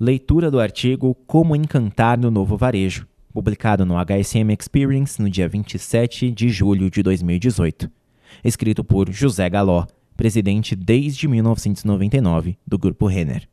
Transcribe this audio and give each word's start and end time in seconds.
Leitura 0.00 0.48
do 0.48 0.60
artigo 0.60 1.12
Como 1.26 1.56
Encantar 1.56 2.16
no 2.16 2.30
Novo 2.30 2.56
Varejo, 2.56 3.04
publicado 3.32 3.84
no 3.84 3.96
HSM 3.96 4.52
Experience 4.52 5.20
no 5.20 5.28
dia 5.28 5.48
27 5.48 6.30
de 6.30 6.48
julho 6.50 6.88
de 6.88 7.02
2018. 7.02 7.90
Escrito 8.44 8.84
por 8.84 9.12
José 9.12 9.50
Galó, 9.50 9.88
presidente 10.16 10.76
desde 10.76 11.26
1999 11.26 12.56
do 12.64 12.78
Grupo 12.78 13.08
Renner. 13.08 13.48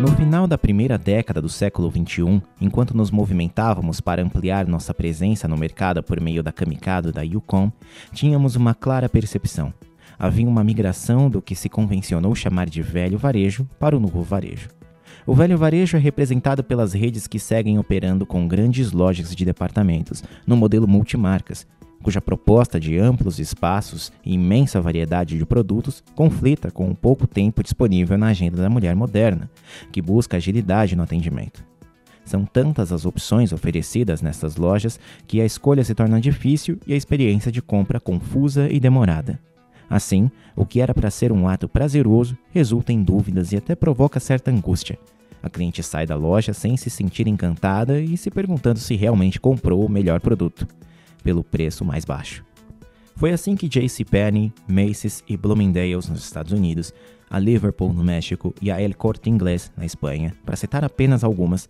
No 0.00 0.14
final 0.16 0.46
da 0.46 0.56
primeira 0.56 0.96
década 0.96 1.42
do 1.42 1.48
século 1.48 1.90
XXI, 1.90 2.40
enquanto 2.60 2.96
nos 2.96 3.10
movimentávamos 3.10 4.00
para 4.00 4.22
ampliar 4.22 4.64
nossa 4.68 4.94
presença 4.94 5.48
no 5.48 5.56
mercado 5.56 6.04
por 6.04 6.20
meio 6.20 6.40
da 6.40 6.52
Kamikado 6.52 7.12
da 7.12 7.22
Yukon, 7.22 7.72
tínhamos 8.14 8.54
uma 8.54 8.76
clara 8.76 9.08
percepção– 9.08 9.74
havia 10.20 10.46
uma 10.46 10.62
migração 10.62 11.30
do 11.30 11.40
que 11.40 11.54
se 11.54 11.70
convencionou 11.70 12.34
chamar 12.34 12.68
de 12.68 12.82
velho 12.82 13.16
varejo 13.16 13.66
para 13.78 13.96
o 13.96 14.00
novo 14.00 14.22
varejo. 14.22 14.68
O 15.26 15.34
velho 15.34 15.56
varejo 15.56 15.96
é 15.96 16.00
representado 16.00 16.62
pelas 16.62 16.92
redes 16.92 17.26
que 17.26 17.38
seguem 17.38 17.78
operando 17.78 18.26
com 18.26 18.46
grandes 18.46 18.92
lojas 18.92 19.34
de 19.34 19.44
departamentos, 19.46 20.22
no 20.46 20.58
modelo 20.58 20.86
multimarcas, 20.86 21.66
cuja 22.02 22.20
proposta 22.20 22.78
de 22.78 22.98
amplos 22.98 23.38
espaços 23.38 24.12
e 24.24 24.34
imensa 24.34 24.80
variedade 24.80 25.38
de 25.38 25.46
produtos 25.46 26.02
conflita 26.14 26.70
com 26.70 26.90
o 26.90 26.94
pouco 26.94 27.26
tempo 27.26 27.62
disponível 27.62 28.18
na 28.18 28.28
agenda 28.28 28.58
da 28.58 28.68
mulher 28.68 28.94
moderna, 28.94 29.50
que 29.90 30.02
busca 30.02 30.36
agilidade 30.36 30.94
no 30.94 31.02
atendimento. 31.02 31.64
São 32.24 32.44
tantas 32.44 32.92
as 32.92 33.06
opções 33.06 33.52
oferecidas 33.52 34.20
nessas 34.20 34.56
lojas 34.56 35.00
que 35.26 35.40
a 35.40 35.46
escolha 35.46 35.82
se 35.82 35.94
torna 35.94 36.20
difícil 36.20 36.78
e 36.86 36.92
a 36.92 36.96
experiência 36.96 37.50
de 37.50 37.62
compra 37.62 37.98
confusa 37.98 38.68
e 38.70 38.78
demorada. 38.78 39.49
Assim, 39.90 40.30
o 40.54 40.64
que 40.64 40.80
era 40.80 40.94
para 40.94 41.10
ser 41.10 41.32
um 41.32 41.48
ato 41.48 41.68
prazeroso 41.68 42.38
resulta 42.52 42.92
em 42.92 43.02
dúvidas 43.02 43.50
e 43.50 43.56
até 43.56 43.74
provoca 43.74 44.20
certa 44.20 44.48
angústia. 44.48 44.96
A 45.42 45.50
cliente 45.50 45.82
sai 45.82 46.06
da 46.06 46.14
loja 46.14 46.52
sem 46.52 46.76
se 46.76 46.88
sentir 46.88 47.26
encantada 47.26 48.00
e 48.00 48.16
se 48.16 48.30
perguntando 48.30 48.78
se 48.78 48.94
realmente 48.94 49.40
comprou 49.40 49.84
o 49.84 49.90
melhor 49.90 50.20
produto, 50.20 50.68
pelo 51.24 51.42
preço 51.42 51.84
mais 51.84 52.04
baixo. 52.04 52.44
Foi 53.16 53.32
assim 53.32 53.56
que 53.56 53.68
JCPenney, 53.68 54.52
Macy's 54.68 55.24
e 55.28 55.36
Bloomingdale's 55.36 56.08
nos 56.08 56.22
Estados 56.22 56.52
Unidos, 56.52 56.94
a 57.28 57.38
Liverpool 57.38 57.92
no 57.92 58.04
México 58.04 58.54
e 58.62 58.70
a 58.70 58.80
El 58.80 58.94
Corte 58.94 59.28
Inglés 59.28 59.72
na 59.76 59.84
Espanha, 59.84 60.34
para 60.44 60.56
citar 60.56 60.84
apenas 60.84 61.24
algumas, 61.24 61.68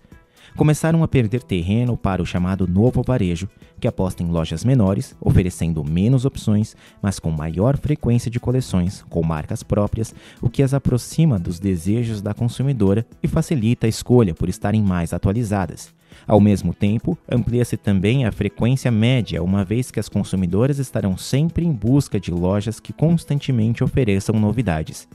começaram 0.57 1.03
a 1.03 1.09
perder 1.09 1.43
terreno 1.43 1.97
para 1.97 2.23
o 2.23 2.27
chamado 2.27 2.67
novo 2.67 3.03
varejo, 3.03 3.49
que 3.81 3.89
aposta 3.89 4.23
em 4.23 4.27
lojas 4.27 4.65
menores, 4.65 5.17
oferecendo 5.21 5.83
menos 5.85 6.25
opções, 6.25 6.77
mas 7.03 7.19
com 7.19 7.31
maior 7.31 7.77
frequência 7.79 8.31
de 8.31 8.39
coleções, 8.39 9.03
com 9.09 9.23
marcas 9.23 9.63
próprias, 9.63 10.15
o 10.41 10.51
que 10.51 10.63
as 10.63 10.75
aproxima 10.75 11.39
dos 11.39 11.59
desejos 11.59 12.21
da 12.21 12.35
consumidora 12.35 13.07
e 13.23 13.29
facilita 13.29 13.87
a 13.87 13.89
escolha 13.89 14.35
por 14.35 14.49
estarem 14.49 14.83
mais 14.83 15.13
atualizadas. 15.13 15.93
Ao 16.27 16.41
mesmo 16.41 16.75
tempo, 16.75 17.17
amplia-se 17.31 17.77
também 17.77 18.25
a 18.27 18.33
frequência 18.33 18.91
média, 18.91 19.43
uma 19.43 19.65
vez 19.65 19.91
que 19.91 20.01
as 20.01 20.09
consumidoras 20.09 20.79
estarão 20.79 21.17
sempre 21.17 21.65
em 21.65 21.73
busca 21.73 22.19
de 22.21 22.31
lojas 22.31 22.81
que 22.81 22.93
constantemente 22.93 23.83
ofereçam 23.83 24.39
novidades. 24.39 25.09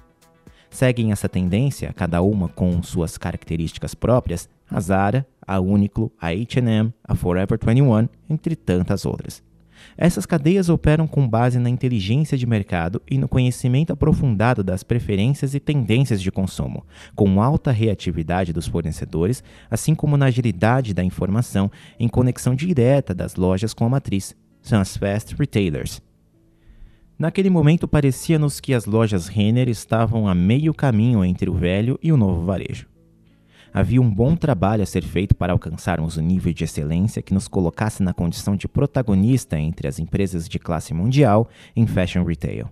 Seguem 0.70 1.12
essa 1.12 1.30
tendência, 1.30 1.94
cada 1.94 2.22
uma 2.22 2.50
com 2.50 2.82
suas 2.84 3.18
características 3.18 3.94
próprias, 3.94 4.50
a 4.70 4.80
Zara, 4.80 5.26
a 5.46 5.60
Uniqlo, 5.60 6.12
a 6.20 6.28
H&M, 6.28 6.94
a 7.04 7.16
Forever 7.16 7.60
21, 7.62 8.08
entre 8.30 8.56
tantas 8.56 9.06
outras. 9.06 9.44
Essas 9.98 10.26
cadeias 10.26 10.70
operam 10.70 11.08
com 11.08 11.28
base 11.28 11.60
na 11.60 11.70
inteligência 11.70 12.38
de 12.38 12.46
mercado 12.46 13.02
e 13.10 13.18
no 13.18 13.28
conhecimento 13.28 13.94
aprofundado 13.94 14.64
das 14.64 14.84
preferências 14.84 15.54
e 15.54 15.60
tendências 15.60 16.22
de 16.22 16.32
consumo, 16.32 16.86
com 17.16 17.42
alta 17.42 17.72
reatividade 17.72 18.52
dos 18.52 18.68
fornecedores, 18.68 19.44
assim 19.70 19.94
como 19.96 20.18
na 20.18 20.26
agilidade 20.26 20.94
da 20.94 21.04
informação 21.04 21.72
em 22.00 22.08
conexão 22.08 22.56
direta 22.56 23.14
das 23.14 23.36
lojas 23.36 23.74
com 23.74 23.86
a 23.86 23.90
matriz. 23.90 24.36
São 24.62 24.80
as 24.82 24.98
fast 24.98 25.36
retailers. 25.36 26.02
Naquele 27.18 27.50
momento 27.50 27.88
parecia-nos 27.88 28.60
que 28.60 28.74
as 28.74 28.86
lojas 28.86 29.28
Renner 29.28 29.70
estavam 29.70 30.28
a 30.28 30.36
meio 30.36 30.74
caminho 30.74 31.24
entre 31.24 31.50
o 31.50 31.54
velho 31.54 31.98
e 32.04 32.12
o 32.12 32.18
novo 32.18 32.44
varejo 32.44 32.95
havia 33.76 34.02
um 34.02 34.10
bom 34.10 34.38
trabalho 34.38 34.82
a 34.82 34.86
ser 34.86 35.04
feito 35.04 35.36
para 35.36 35.52
alcançarmos 35.52 36.18
um 36.18 36.22
nível 36.22 36.54
de 36.54 36.64
excelência 36.64 37.22
que 37.22 37.34
nos 37.34 37.46
colocasse 37.46 38.02
na 38.02 38.14
condição 38.14 38.56
de 38.56 38.70
protagonista 38.70 39.60
entre 39.60 39.86
as 39.86 40.00
empresas 40.00 40.48
de 40.48 40.58
classe 40.58 40.94
mundial 40.94 41.50
em 41.76 41.86
fashion 41.86 42.24
retail. 42.24 42.70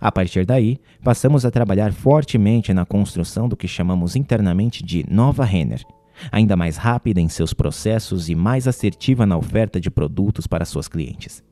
A 0.00 0.10
partir 0.10 0.44
daí, 0.44 0.78
passamos 1.04 1.46
a 1.46 1.52
trabalhar 1.52 1.92
fortemente 1.92 2.74
na 2.74 2.84
construção 2.84 3.48
do 3.48 3.56
que 3.56 3.68
chamamos 3.68 4.16
internamente 4.16 4.82
de 4.82 5.06
Nova 5.08 5.44
Renner, 5.44 5.84
ainda 6.32 6.56
mais 6.56 6.76
rápida 6.76 7.20
em 7.20 7.28
seus 7.28 7.54
processos 7.54 8.28
e 8.28 8.34
mais 8.34 8.66
assertiva 8.66 9.24
na 9.24 9.36
oferta 9.36 9.80
de 9.80 9.88
produtos 9.88 10.48
para 10.48 10.64
suas 10.64 10.88
clientes. 10.88 11.44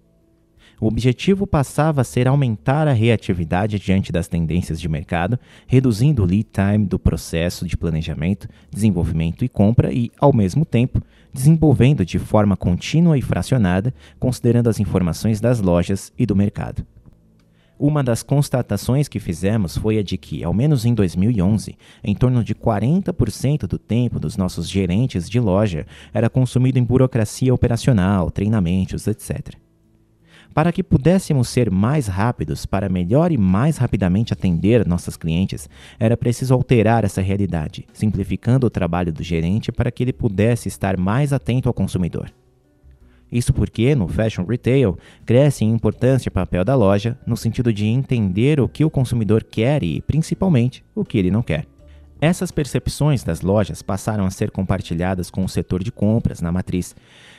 O 0.84 0.86
objetivo 0.86 1.46
passava 1.46 2.02
a 2.02 2.04
ser 2.04 2.28
aumentar 2.28 2.86
a 2.86 2.92
reatividade 2.92 3.78
diante 3.78 4.12
das 4.12 4.28
tendências 4.28 4.78
de 4.78 4.86
mercado, 4.86 5.38
reduzindo 5.66 6.22
o 6.22 6.26
lead 6.26 6.46
time 6.52 6.84
do 6.84 6.98
processo 6.98 7.66
de 7.66 7.74
planejamento, 7.74 8.46
desenvolvimento 8.70 9.46
e 9.46 9.48
compra 9.48 9.90
e, 9.90 10.12
ao 10.20 10.30
mesmo 10.30 10.66
tempo, 10.66 11.00
desenvolvendo 11.32 12.04
de 12.04 12.18
forma 12.18 12.54
contínua 12.54 13.16
e 13.16 13.22
fracionada, 13.22 13.94
considerando 14.20 14.68
as 14.68 14.78
informações 14.78 15.40
das 15.40 15.58
lojas 15.58 16.12
e 16.18 16.26
do 16.26 16.36
mercado. 16.36 16.86
Uma 17.78 18.04
das 18.04 18.22
constatações 18.22 19.08
que 19.08 19.18
fizemos 19.18 19.78
foi 19.78 19.96
a 19.96 20.02
de 20.02 20.18
que, 20.18 20.44
ao 20.44 20.52
menos 20.52 20.84
em 20.84 20.92
2011, 20.92 21.78
em 22.04 22.14
torno 22.14 22.44
de 22.44 22.54
40% 22.54 23.66
do 23.66 23.78
tempo 23.78 24.20
dos 24.20 24.36
nossos 24.36 24.68
gerentes 24.68 25.30
de 25.30 25.40
loja 25.40 25.86
era 26.12 26.28
consumido 26.28 26.78
em 26.78 26.84
burocracia 26.84 27.54
operacional, 27.54 28.30
treinamentos, 28.30 29.06
etc. 29.06 29.63
Para 30.54 30.70
que 30.70 30.84
pudéssemos 30.84 31.48
ser 31.48 31.68
mais 31.68 32.06
rápidos 32.06 32.64
para 32.64 32.88
melhor 32.88 33.32
e 33.32 33.36
mais 33.36 33.76
rapidamente 33.76 34.32
atender 34.32 34.86
nossas 34.86 35.16
clientes, 35.16 35.68
era 35.98 36.16
preciso 36.16 36.54
alterar 36.54 37.04
essa 37.04 37.20
realidade, 37.20 37.84
simplificando 37.92 38.68
o 38.68 38.70
trabalho 38.70 39.12
do 39.12 39.24
gerente 39.24 39.72
para 39.72 39.90
que 39.90 40.04
ele 40.04 40.12
pudesse 40.12 40.68
estar 40.68 40.96
mais 40.96 41.32
atento 41.32 41.68
ao 41.68 41.74
consumidor. 41.74 42.32
Isso 43.32 43.52
porque, 43.52 43.96
no 43.96 44.06
fashion 44.06 44.44
retail, 44.44 44.96
cresce 45.26 45.64
em 45.64 45.72
importância 45.72 46.28
o 46.28 46.32
papel 46.32 46.64
da 46.64 46.76
loja 46.76 47.18
no 47.26 47.36
sentido 47.36 47.72
de 47.72 47.86
entender 47.86 48.60
o 48.60 48.68
que 48.68 48.84
o 48.84 48.90
consumidor 48.90 49.42
quer 49.42 49.82
e, 49.82 50.00
principalmente, 50.02 50.84
o 50.94 51.04
que 51.04 51.18
ele 51.18 51.32
não 51.32 51.42
quer. 51.42 51.66
Essas 52.20 52.50
percepções 52.50 53.22
das 53.22 53.40
lojas 53.40 53.82
passaram 53.82 54.24
a 54.24 54.30
ser 54.30 54.50
compartilhadas 54.50 55.30
com 55.30 55.44
o 55.44 55.48
setor 55.48 55.82
de 55.82 55.92
compras 55.92 56.40
na 56.40 56.50
matriz, 56.50 56.94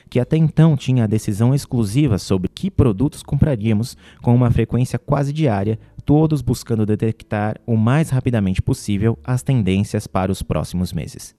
que 0.09 0.19
até 0.19 0.37
então 0.37 0.77
tinha 0.77 1.03
a 1.03 1.07
decisão 1.07 1.53
exclusiva 1.53 2.17
sobre 2.17 2.47
que 2.47 2.69
produtos 2.69 3.23
compraríamos 3.23 3.97
com 4.21 4.35
uma 4.35 4.51
frequência 4.51 4.99
quase 4.99 5.33
diária, 5.33 5.79
todos 6.05 6.41
buscando 6.41 6.85
detectar 6.85 7.59
o 7.65 7.75
mais 7.75 8.09
rapidamente 8.09 8.61
possível 8.61 9.17
as 9.23 9.41
tendências 9.41 10.05
para 10.05 10.31
os 10.31 10.43
próximos 10.43 10.93
meses. 10.93 11.35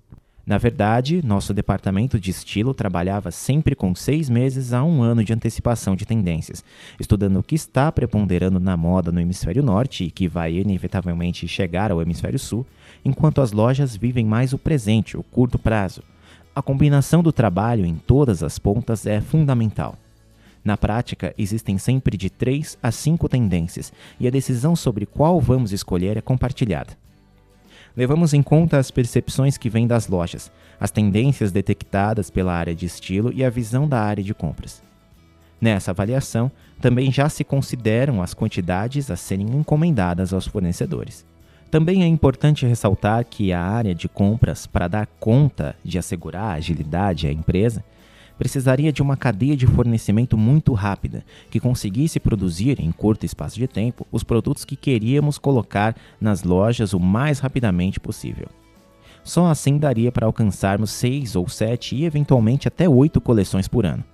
Na 0.47 0.59
verdade, 0.59 1.27
nosso 1.27 1.53
departamento 1.53 2.21
de 2.21 2.31
estilo 2.31 2.73
trabalhava 2.73 3.33
sempre 3.33 3.75
com 3.75 3.93
seis 3.97 4.31
meses 4.31 4.73
a 4.73 4.85
um 4.85 5.03
ano 5.03 5.25
de 5.25 5.33
antecipação 5.33 5.97
de 5.97 6.07
tendências, 6.07 6.63
estudando 7.01 7.41
o 7.41 7.43
que 7.43 7.57
está 7.57 7.91
preponderando 7.91 8.61
na 8.61 8.77
moda 8.77 9.11
no 9.11 9.19
hemisfério 9.21 9.61
norte 9.61 10.05
e 10.05 10.11
que 10.11 10.29
vai 10.29 10.55
inevitavelmente 10.55 11.49
chegar 11.49 11.91
ao 11.91 12.01
hemisfério 12.01 12.39
sul, 12.39 12.65
enquanto 13.05 13.41
as 13.41 13.51
lojas 13.51 13.97
vivem 13.97 14.25
mais 14.25 14.53
o 14.53 14.59
presente, 14.59 15.17
o 15.17 15.23
curto 15.25 15.59
prazo, 15.59 16.01
a 16.55 16.63
combinação 16.63 17.25
do 17.25 17.33
trabalho 17.33 17.85
em 17.85 17.97
todas 17.97 18.41
as 18.45 18.57
pontas 18.57 19.05
é 19.05 19.21
fundamental. 19.21 19.99
Na 20.65 20.77
prática, 20.77 21.35
existem 21.37 21.77
sempre 21.77 22.17
de 22.17 22.31
três 22.31 22.79
a 22.81 22.93
cinco 22.93 23.29
tendências 23.29 23.93
e 24.19 24.29
a 24.29 24.31
decisão 24.31 24.77
sobre 24.77 25.07
qual 25.07 25.41
vamos 25.41 25.73
escolher 25.73 26.17
é 26.17 26.21
compartilhada. 26.21 26.97
Levamos 27.97 28.35
em 28.35 28.43
conta 28.43 28.79
as 28.79 28.91
percepções 28.91 29.57
que 29.57 29.71
vêm 29.71 29.87
das 29.87 30.07
lojas, 30.07 30.53
as 30.79 30.91
tendências 30.91 31.51
detectadas 31.51 32.29
pela 32.29 32.53
área 32.53 32.75
de 32.75 32.85
estilo 32.85 33.33
e 33.33 33.43
a 33.43 33.49
visão 33.49 33.89
da 33.89 34.01
área 34.01 34.23
de 34.23 34.35
compras. 34.35 34.83
Nessa 35.59 35.93
avaliação, 35.93 36.53
também 36.81 37.11
já 37.11 37.29
se 37.31 37.43
consideram 37.43 38.21
as 38.21 38.35
quantidades 38.35 39.11
a 39.11 39.17
serem 39.17 39.47
encomendadas 39.47 40.35
aos 40.35 40.47
fornecedores. 40.47 41.25
Também 41.71 42.03
é 42.03 42.07
importante 42.07 42.67
ressaltar 42.67 43.25
que 43.25 43.53
a 43.53 43.63
área 43.63 43.95
de 43.95 44.09
compras, 44.09 44.67
para 44.67 44.87
dar 44.87 45.07
conta 45.19 45.75
de 45.83 45.99
assegurar 45.99 46.45
a 46.45 46.55
agilidade 46.55 47.27
à 47.27 47.33
empresa, 47.33 47.83
precisaria 48.39 48.93
de 48.93 49.03
uma 49.03 49.17
cadeia 49.17 49.57
de 49.57 49.67
fornecimento 49.67 50.37
muito 50.37 50.73
rápida, 50.73 51.25
que 51.51 51.61
conseguisse 51.61 52.21
produzir 52.21 52.81
em 52.81 52.93
curto 52.93 53.25
espaço 53.25 53.57
de 53.57 53.67
tempo 53.67 54.07
os 54.13 54.23
produtos 54.23 54.65
que 54.65 54.77
queríamos 54.77 55.39
colocar 55.39 55.97
nas 56.21 56.43
lojas 56.43 56.93
o 56.93 57.01
mais 57.01 57.39
rapidamente 57.39 57.99
possível. 57.99 58.49
Só 59.25 59.47
assim 59.47 59.77
daria 59.77 60.13
para 60.13 60.27
alcançarmos 60.27 60.91
seis 60.91 61.35
ou 61.35 61.49
sete 61.49 61.97
e 61.97 62.05
eventualmente 62.05 62.69
até 62.69 62.89
oito 62.89 63.21
coleções 63.21 63.67
por 63.67 63.85
ano. 63.85 64.05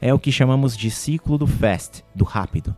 É 0.00 0.12
o 0.12 0.18
que 0.18 0.30
chamamos 0.30 0.76
de 0.76 0.90
ciclo 0.90 1.38
do 1.38 1.46
fast, 1.46 2.04
do 2.14 2.24
rápido. 2.24 2.76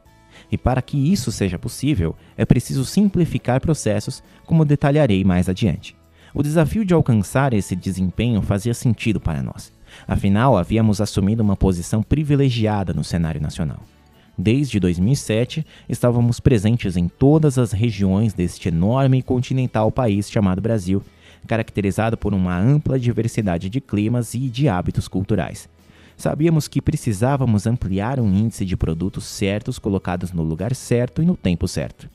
E 0.52 0.56
para 0.56 0.80
que 0.80 0.96
isso 1.12 1.32
seja 1.32 1.58
possível, 1.58 2.14
é 2.36 2.44
preciso 2.44 2.84
simplificar 2.84 3.60
processos, 3.60 4.22
como 4.46 4.64
detalharei 4.64 5.24
mais 5.24 5.48
adiante. 5.48 5.96
O 6.32 6.42
desafio 6.42 6.84
de 6.84 6.94
alcançar 6.94 7.52
esse 7.52 7.74
desempenho 7.74 8.40
fazia 8.40 8.72
sentido 8.72 9.18
para 9.18 9.42
nós. 9.42 9.72
Afinal, 10.06 10.56
havíamos 10.56 11.00
assumido 11.00 11.42
uma 11.42 11.56
posição 11.56 12.02
privilegiada 12.02 12.92
no 12.92 13.04
cenário 13.04 13.40
nacional. 13.40 13.80
Desde 14.36 14.78
2007, 14.78 15.66
estávamos 15.88 16.38
presentes 16.38 16.96
em 16.96 17.08
todas 17.08 17.58
as 17.58 17.72
regiões 17.72 18.32
deste 18.32 18.68
enorme 18.68 19.18
e 19.18 19.22
continental 19.22 19.90
país 19.90 20.30
chamado 20.30 20.60
Brasil, 20.60 21.02
caracterizado 21.46 22.16
por 22.16 22.32
uma 22.32 22.56
ampla 22.56 22.98
diversidade 22.98 23.68
de 23.68 23.80
climas 23.80 24.34
e 24.34 24.48
de 24.48 24.68
hábitos 24.68 25.08
culturais. 25.08 25.68
Sabíamos 26.16 26.68
que 26.68 26.82
precisávamos 26.82 27.66
ampliar 27.66 28.20
um 28.20 28.32
índice 28.32 28.64
de 28.64 28.76
produtos 28.76 29.24
certos 29.24 29.78
colocados 29.78 30.32
no 30.32 30.42
lugar 30.42 30.74
certo 30.74 31.22
e 31.22 31.26
no 31.26 31.36
tempo 31.36 31.66
certo. 31.66 32.08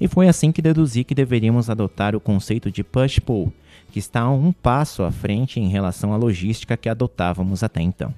E 0.00 0.06
foi 0.08 0.28
assim 0.28 0.52
que 0.52 0.62
deduzi 0.62 1.04
que 1.04 1.14
deveríamos 1.14 1.68
adotar 1.68 2.14
o 2.14 2.20
conceito 2.20 2.70
de 2.70 2.84
push-pull, 2.84 3.52
que 3.90 3.98
está 3.98 4.30
um 4.30 4.52
passo 4.52 5.02
à 5.02 5.10
frente 5.10 5.60
em 5.60 5.68
relação 5.68 6.14
à 6.14 6.16
logística 6.16 6.76
que 6.76 6.88
adotávamos 6.88 7.62
até 7.62 7.82
então. 7.82 8.14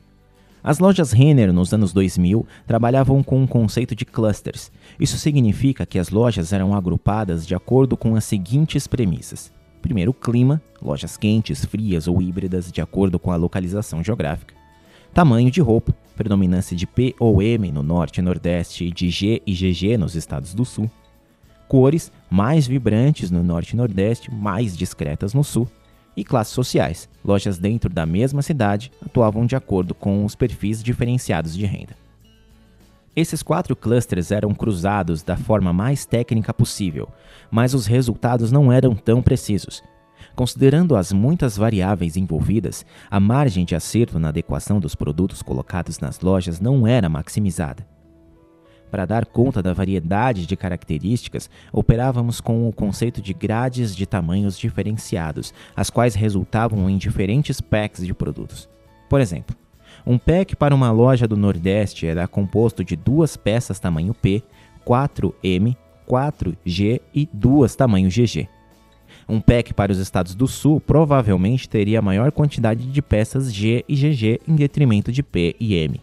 As 0.64 0.78
lojas 0.78 1.10
Renner 1.10 1.52
nos 1.52 1.74
anos 1.74 1.92
2000 1.92 2.46
trabalhavam 2.66 3.20
com 3.20 3.42
um 3.42 3.46
conceito 3.46 3.96
de 3.96 4.04
clusters. 4.04 4.70
Isso 5.00 5.18
significa 5.18 5.84
que 5.84 5.98
as 5.98 6.10
lojas 6.10 6.52
eram 6.52 6.72
agrupadas 6.72 7.44
de 7.44 7.54
acordo 7.54 7.96
com 7.96 8.14
as 8.14 8.24
seguintes 8.24 8.86
premissas. 8.86 9.50
Primeiro, 9.80 10.14
clima, 10.14 10.62
lojas 10.80 11.16
quentes, 11.16 11.64
frias 11.64 12.06
ou 12.06 12.22
híbridas 12.22 12.70
de 12.70 12.80
acordo 12.80 13.18
com 13.18 13.32
a 13.32 13.36
localização 13.36 14.04
geográfica. 14.04 14.54
Tamanho 15.12 15.50
de 15.50 15.60
roupa, 15.60 15.92
predominância 16.14 16.76
de 16.76 16.86
P 16.86 17.14
ou 17.18 17.42
M 17.42 17.72
no 17.72 17.82
norte 17.82 18.18
e 18.18 18.22
nordeste 18.22 18.84
e 18.84 18.92
de 18.92 19.10
G 19.10 19.42
e 19.44 19.52
GG 19.52 19.98
nos 19.98 20.14
estados 20.14 20.54
do 20.54 20.64
sul. 20.64 20.88
Cores, 21.72 22.12
mais 22.28 22.66
vibrantes 22.66 23.30
no 23.30 23.42
norte 23.42 23.70
e 23.70 23.76
nordeste, 23.76 24.30
mais 24.30 24.76
discretas 24.76 25.32
no 25.32 25.42
sul 25.42 25.66
e 26.14 26.22
classes 26.22 26.52
sociais. 26.52 27.08
Lojas 27.24 27.56
dentro 27.56 27.88
da 27.88 28.04
mesma 28.04 28.42
cidade 28.42 28.92
atuavam 29.02 29.46
de 29.46 29.56
acordo 29.56 29.94
com 29.94 30.22
os 30.22 30.34
perfis 30.34 30.82
diferenciados 30.82 31.56
de 31.56 31.64
renda. 31.64 31.96
Esses 33.16 33.42
quatro 33.42 33.74
clusters 33.74 34.30
eram 34.30 34.52
cruzados 34.52 35.22
da 35.22 35.34
forma 35.34 35.72
mais 35.72 36.04
técnica 36.04 36.52
possível, 36.52 37.08
mas 37.50 37.72
os 37.72 37.86
resultados 37.86 38.52
não 38.52 38.70
eram 38.70 38.94
tão 38.94 39.22
precisos. 39.22 39.82
Considerando 40.36 40.94
as 40.94 41.10
muitas 41.10 41.56
variáveis 41.56 42.18
envolvidas, 42.18 42.84
a 43.10 43.18
margem 43.18 43.64
de 43.64 43.74
acerto 43.74 44.18
na 44.18 44.28
adequação 44.28 44.78
dos 44.78 44.94
produtos 44.94 45.40
colocados 45.40 45.98
nas 46.00 46.20
lojas 46.20 46.60
não 46.60 46.86
era 46.86 47.08
maximizada. 47.08 47.90
Para 48.92 49.06
dar 49.06 49.24
conta 49.24 49.62
da 49.62 49.72
variedade 49.72 50.44
de 50.44 50.54
características, 50.54 51.48
operávamos 51.72 52.42
com 52.42 52.68
o 52.68 52.72
conceito 52.74 53.22
de 53.22 53.32
grades 53.32 53.96
de 53.96 54.04
tamanhos 54.04 54.58
diferenciados, 54.58 55.54
as 55.74 55.88
quais 55.88 56.14
resultavam 56.14 56.90
em 56.90 56.98
diferentes 56.98 57.58
packs 57.58 58.04
de 58.04 58.12
produtos. 58.12 58.68
Por 59.08 59.18
exemplo, 59.18 59.56
um 60.04 60.18
pack 60.18 60.54
para 60.54 60.74
uma 60.74 60.90
loja 60.90 61.26
do 61.26 61.38
Nordeste 61.38 62.06
era 62.06 62.28
composto 62.28 62.84
de 62.84 62.94
duas 62.94 63.34
peças 63.34 63.80
tamanho 63.80 64.12
P, 64.12 64.42
4M, 64.86 65.74
4G 66.06 67.00
e 67.14 67.26
duas 67.32 67.74
tamanho 67.74 68.10
GG. 68.10 68.46
Um 69.26 69.40
pack 69.40 69.72
para 69.72 69.90
os 69.90 69.98
estados 69.98 70.34
do 70.34 70.46
Sul 70.46 70.82
provavelmente 70.82 71.66
teria 71.66 72.02
maior 72.02 72.30
quantidade 72.30 72.84
de 72.84 73.00
peças 73.00 73.50
G 73.54 73.86
e 73.88 73.94
GG 73.94 74.40
em 74.46 74.54
detrimento 74.54 75.10
de 75.10 75.22
P 75.22 75.56
e 75.58 75.76
M. 75.76 75.98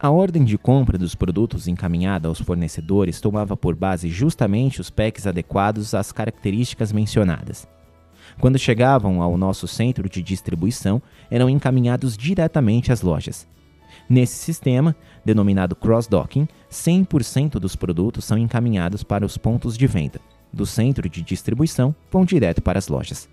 A 0.00 0.10
ordem 0.10 0.44
de 0.44 0.56
compra 0.56 0.96
dos 0.96 1.16
produtos 1.16 1.66
encaminhada 1.66 2.28
aos 2.28 2.40
fornecedores 2.40 3.20
tomava 3.20 3.56
por 3.56 3.74
base 3.74 4.08
justamente 4.08 4.80
os 4.80 4.90
packs 4.90 5.26
adequados 5.26 5.92
às 5.92 6.12
características 6.12 6.92
mencionadas. 6.92 7.66
Quando 8.38 8.60
chegavam 8.60 9.20
ao 9.20 9.36
nosso 9.36 9.66
centro 9.66 10.08
de 10.08 10.22
distribuição, 10.22 11.02
eram 11.28 11.50
encaminhados 11.50 12.16
diretamente 12.16 12.92
às 12.92 13.02
lojas. 13.02 13.44
Nesse 14.08 14.36
sistema, 14.36 14.94
denominado 15.24 15.74
cross-docking, 15.74 16.46
100% 16.70 17.58
dos 17.58 17.74
produtos 17.74 18.24
são 18.24 18.38
encaminhados 18.38 19.02
para 19.02 19.26
os 19.26 19.36
pontos 19.36 19.76
de 19.76 19.88
venda. 19.88 20.20
Do 20.52 20.64
centro 20.64 21.08
de 21.08 21.22
distribuição, 21.22 21.92
vão 22.08 22.24
direto 22.24 22.62
para 22.62 22.78
as 22.78 22.86
lojas. 22.86 23.28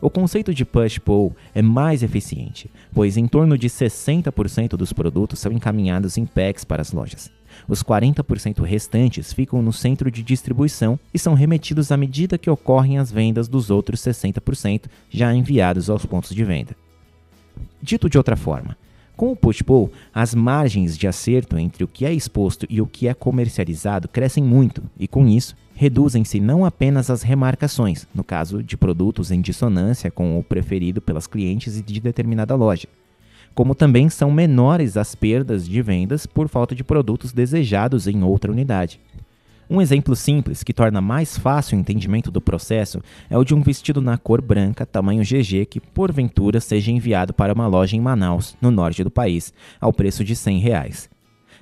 O 0.00 0.10
conceito 0.10 0.52
de 0.52 0.64
push-pull 0.64 1.34
é 1.54 1.62
mais 1.62 2.02
eficiente, 2.02 2.70
pois 2.92 3.16
em 3.16 3.26
torno 3.26 3.56
de 3.56 3.68
60% 3.68 4.70
dos 4.76 4.92
produtos 4.92 5.38
são 5.38 5.50
encaminhados 5.50 6.18
em 6.18 6.26
packs 6.26 6.64
para 6.64 6.82
as 6.82 6.92
lojas. 6.92 7.30
Os 7.66 7.82
40% 7.82 8.62
restantes 8.62 9.32
ficam 9.32 9.62
no 9.62 9.72
centro 9.72 10.10
de 10.10 10.22
distribuição 10.22 10.98
e 11.14 11.18
são 11.18 11.32
remetidos 11.32 11.90
à 11.90 11.96
medida 11.96 12.36
que 12.36 12.50
ocorrem 12.50 12.98
as 12.98 13.10
vendas 13.10 13.48
dos 13.48 13.70
outros 13.70 14.00
60% 14.00 14.84
já 15.08 15.34
enviados 15.34 15.88
aos 15.88 16.04
pontos 16.04 16.34
de 16.34 16.44
venda. 16.44 16.76
Dito 17.80 18.10
de 18.10 18.18
outra 18.18 18.36
forma, 18.36 18.76
com 19.16 19.32
o 19.32 19.36
push-pull, 19.36 19.90
as 20.12 20.34
margens 20.34 20.98
de 20.98 21.08
acerto 21.08 21.56
entre 21.58 21.82
o 21.82 21.88
que 21.88 22.04
é 22.04 22.12
exposto 22.12 22.66
e 22.68 22.82
o 22.82 22.86
que 22.86 23.08
é 23.08 23.14
comercializado 23.14 24.08
crescem 24.08 24.44
muito, 24.44 24.82
e 24.98 25.08
com 25.08 25.26
isso, 25.26 25.56
reduzem-se 25.76 26.40
não 26.40 26.64
apenas 26.64 27.10
as 27.10 27.22
remarcações, 27.22 28.06
no 28.14 28.24
caso 28.24 28.62
de 28.62 28.78
produtos 28.78 29.30
em 29.30 29.42
dissonância 29.42 30.10
com 30.10 30.38
o 30.38 30.42
preferido 30.42 31.02
pelas 31.02 31.26
clientes 31.26 31.82
de 31.82 32.00
determinada 32.00 32.54
loja, 32.54 32.88
como 33.54 33.74
também 33.74 34.08
são 34.08 34.30
menores 34.30 34.96
as 34.96 35.14
perdas 35.14 35.68
de 35.68 35.82
vendas 35.82 36.24
por 36.24 36.48
falta 36.48 36.74
de 36.74 36.82
produtos 36.82 37.30
desejados 37.30 38.08
em 38.08 38.24
outra 38.24 38.50
unidade. 38.50 38.98
Um 39.68 39.82
exemplo 39.82 40.16
simples 40.16 40.62
que 40.62 40.72
torna 40.72 41.00
mais 41.00 41.36
fácil 41.36 41.76
o 41.76 41.80
entendimento 41.80 42.30
do 42.30 42.40
processo 42.40 43.02
é 43.28 43.36
o 43.36 43.44
de 43.44 43.54
um 43.54 43.60
vestido 43.60 44.00
na 44.00 44.16
cor 44.16 44.40
branca, 44.40 44.86
tamanho 44.86 45.24
GG, 45.24 45.66
que 45.66 45.80
porventura 45.80 46.60
seja 46.60 46.90
enviado 46.90 47.34
para 47.34 47.52
uma 47.52 47.66
loja 47.66 47.96
em 47.96 48.00
Manaus, 48.00 48.56
no 48.62 48.70
norte 48.70 49.04
do 49.04 49.10
país, 49.10 49.52
ao 49.80 49.92
preço 49.92 50.24
de 50.24 50.36
100 50.36 50.58
reais. 50.60 51.15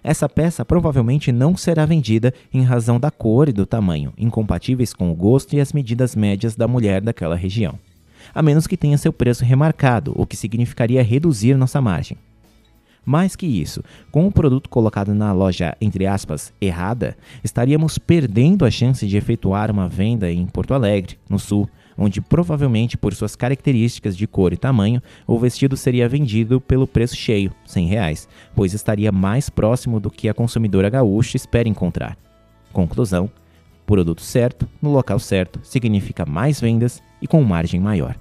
Essa 0.04 0.28
peça 0.28 0.66
provavelmente 0.66 1.32
não 1.32 1.56
será 1.56 1.86
vendida 1.86 2.34
em 2.52 2.62
razão 2.62 3.00
da 3.00 3.10
cor 3.10 3.48
e 3.48 3.52
do 3.52 3.64
tamanho, 3.64 4.12
incompatíveis 4.18 4.92
com 4.92 5.10
o 5.10 5.14
gosto 5.14 5.56
e 5.56 5.60
as 5.60 5.72
medidas 5.72 6.14
médias 6.14 6.54
da 6.54 6.68
mulher 6.68 7.00
daquela 7.00 7.34
região, 7.34 7.78
a 8.34 8.42
menos 8.42 8.66
que 8.66 8.76
tenha 8.76 8.98
seu 8.98 9.14
preço 9.14 9.46
remarcado, 9.46 10.12
o 10.14 10.26
que 10.26 10.36
significaria 10.36 11.02
reduzir 11.02 11.56
nossa 11.56 11.80
margem. 11.80 12.18
Mais 13.02 13.34
que 13.34 13.46
isso, 13.46 13.82
com 14.12 14.26
o 14.26 14.32
produto 14.32 14.68
colocado 14.68 15.14
na 15.14 15.32
loja, 15.32 15.74
entre 15.80 16.06
aspas, 16.06 16.52
errada, 16.60 17.16
estaríamos 17.42 17.96
perdendo 17.96 18.66
a 18.66 18.70
chance 18.70 19.06
de 19.06 19.16
efetuar 19.16 19.70
uma 19.70 19.88
venda 19.88 20.30
em 20.30 20.44
Porto 20.44 20.74
Alegre, 20.74 21.16
no 21.30 21.38
Sul, 21.38 21.66
onde 21.96 22.20
provavelmente 22.20 22.96
por 22.96 23.14
suas 23.14 23.36
características 23.36 24.16
de 24.16 24.26
cor 24.26 24.52
e 24.52 24.56
tamanho, 24.56 25.02
o 25.26 25.38
vestido 25.38 25.76
seria 25.76 26.08
vendido 26.08 26.60
pelo 26.60 26.86
preço 26.86 27.16
cheio, 27.16 27.52
R$ 27.74 27.82
reais, 27.86 28.28
pois 28.54 28.74
estaria 28.74 29.12
mais 29.12 29.48
próximo 29.48 30.00
do 30.00 30.10
que 30.10 30.28
a 30.28 30.34
consumidora 30.34 30.90
gaúcha 30.90 31.36
espera 31.36 31.68
encontrar. 31.68 32.16
Conclusão: 32.72 33.30
produto 33.86 34.22
certo, 34.22 34.68
no 34.80 34.90
local 34.90 35.18
certo, 35.18 35.60
significa 35.62 36.26
mais 36.26 36.60
vendas 36.60 37.02
e 37.20 37.26
com 37.26 37.42
margem 37.42 37.80
maior. 37.80 38.16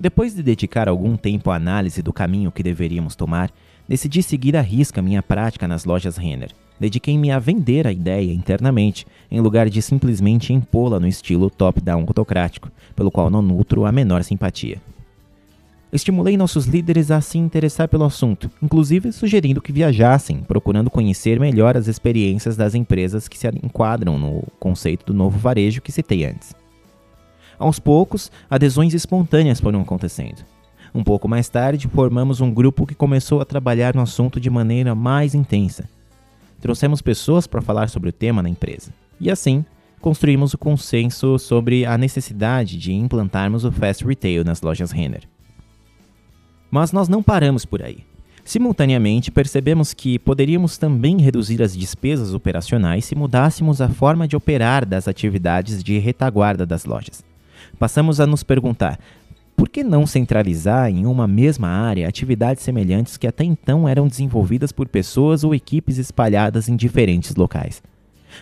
Depois 0.00 0.34
de 0.34 0.42
dedicar 0.42 0.88
algum 0.88 1.16
tempo 1.16 1.50
à 1.50 1.56
análise 1.56 2.02
do 2.02 2.12
caminho 2.12 2.52
que 2.52 2.62
deveríamos 2.62 3.16
tomar, 3.16 3.50
decidi 3.88 4.22
seguir 4.22 4.56
à 4.56 4.60
risca 4.60 5.02
minha 5.02 5.22
prática 5.22 5.66
nas 5.66 5.84
lojas 5.84 6.16
Renner 6.16 6.54
dediquei-me 6.78 7.30
a 7.30 7.38
vender 7.38 7.86
a 7.86 7.92
ideia 7.92 8.32
internamente, 8.32 9.06
em 9.30 9.40
lugar 9.40 9.68
de 9.68 9.82
simplesmente 9.82 10.52
impô-la 10.52 11.00
no 11.00 11.06
estilo 11.06 11.50
top-down 11.50 12.04
autocrático, 12.06 12.70
pelo 12.94 13.10
qual 13.10 13.30
não 13.30 13.42
nutro 13.42 13.84
a 13.84 13.92
menor 13.92 14.22
simpatia. 14.24 14.80
Estimulei 15.90 16.36
nossos 16.36 16.66
líderes 16.66 17.10
a 17.10 17.18
se 17.20 17.38
interessar 17.38 17.88
pelo 17.88 18.04
assunto, 18.04 18.50
inclusive 18.62 19.10
sugerindo 19.10 19.62
que 19.62 19.72
viajassem, 19.72 20.40
procurando 20.46 20.90
conhecer 20.90 21.40
melhor 21.40 21.78
as 21.78 21.88
experiências 21.88 22.56
das 22.58 22.74
empresas 22.74 23.26
que 23.26 23.38
se 23.38 23.48
enquadram 23.62 24.18
no 24.18 24.42
conceito 24.60 25.06
do 25.06 25.14
novo 25.14 25.38
varejo 25.38 25.80
que 25.80 25.90
citei 25.90 26.26
antes. 26.26 26.54
Aos 27.58 27.78
poucos, 27.78 28.30
adesões 28.50 28.92
espontâneas 28.92 29.60
foram 29.60 29.80
acontecendo. 29.80 30.44
Um 30.94 31.02
pouco 31.02 31.26
mais 31.26 31.48
tarde, 31.48 31.88
formamos 31.88 32.42
um 32.42 32.52
grupo 32.52 32.86
que 32.86 32.94
começou 32.94 33.40
a 33.40 33.46
trabalhar 33.46 33.94
no 33.94 34.02
assunto 34.02 34.38
de 34.38 34.50
maneira 34.50 34.94
mais 34.94 35.34
intensa, 35.34 35.88
trouxemos 36.60 37.02
pessoas 37.02 37.46
para 37.46 37.62
falar 37.62 37.88
sobre 37.88 38.08
o 38.08 38.12
tema 38.12 38.42
na 38.42 38.48
empresa. 38.48 38.92
E 39.20 39.30
assim, 39.30 39.64
construímos 40.00 40.54
o 40.54 40.58
consenso 40.58 41.38
sobre 41.38 41.84
a 41.84 41.98
necessidade 41.98 42.76
de 42.76 42.92
implantarmos 42.92 43.64
o 43.64 43.72
Fast 43.72 44.04
Retail 44.04 44.44
nas 44.44 44.62
lojas 44.62 44.90
Renner. 44.90 45.22
Mas 46.70 46.92
nós 46.92 47.08
não 47.08 47.22
paramos 47.22 47.64
por 47.64 47.82
aí. 47.82 48.04
Simultaneamente, 48.44 49.30
percebemos 49.30 49.92
que 49.92 50.18
poderíamos 50.18 50.78
também 50.78 51.20
reduzir 51.20 51.62
as 51.62 51.76
despesas 51.76 52.32
operacionais 52.32 53.04
se 53.04 53.14
mudássemos 53.14 53.80
a 53.82 53.90
forma 53.90 54.26
de 54.26 54.36
operar 54.36 54.86
das 54.86 55.06
atividades 55.06 55.82
de 55.82 55.98
retaguarda 55.98 56.64
das 56.64 56.86
lojas. 56.86 57.22
Passamos 57.78 58.20
a 58.20 58.26
nos 58.26 58.42
perguntar: 58.42 58.98
por 59.58 59.68
que 59.68 59.82
não 59.82 60.06
centralizar 60.06 60.88
em 60.88 61.04
uma 61.04 61.26
mesma 61.26 61.66
área 61.66 62.06
atividades 62.06 62.62
semelhantes 62.62 63.16
que 63.16 63.26
até 63.26 63.42
então 63.42 63.88
eram 63.88 64.06
desenvolvidas 64.06 64.70
por 64.70 64.86
pessoas 64.86 65.42
ou 65.42 65.52
equipes 65.52 65.98
espalhadas 65.98 66.68
em 66.68 66.76
diferentes 66.76 67.34
locais? 67.34 67.82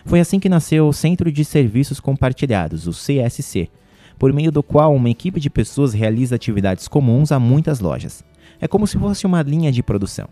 Foi 0.05 0.19
assim 0.19 0.39
que 0.39 0.47
nasceu 0.47 0.87
o 0.87 0.93
Centro 0.93 1.31
de 1.31 1.43
Serviços 1.43 1.99
Compartilhados, 1.99 2.85
o 2.85 2.91
CSC, 2.91 3.67
por 4.19 4.31
meio 4.31 4.51
do 4.51 4.61
qual 4.61 4.93
uma 4.93 5.09
equipe 5.09 5.39
de 5.39 5.49
pessoas 5.49 5.91
realiza 5.91 6.35
atividades 6.35 6.87
comuns 6.87 7.31
a 7.31 7.39
muitas 7.39 7.79
lojas. 7.79 8.23
É 8.61 8.67
como 8.67 8.85
se 8.85 8.99
fosse 8.99 9.25
uma 9.25 9.41
linha 9.41 9.71
de 9.71 9.81
produção. 9.81 10.27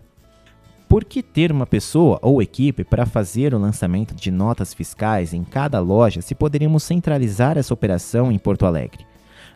Por 0.87 1.03
que 1.03 1.23
ter 1.23 1.51
uma 1.51 1.65
pessoa 1.65 2.19
ou 2.21 2.43
equipe 2.43 2.83
para 2.83 3.07
fazer 3.07 3.55
o 3.55 3.59
lançamento 3.59 4.13
de 4.13 4.29
notas 4.29 4.71
fiscais 4.71 5.33
em 5.33 5.43
cada 5.43 5.79
loja 5.79 6.21
se 6.21 6.35
poderíamos 6.35 6.83
centralizar 6.83 7.57
essa 7.57 7.73
operação 7.73 8.31
em 8.31 8.37
Porto 8.37 8.67
Alegre? 8.67 9.03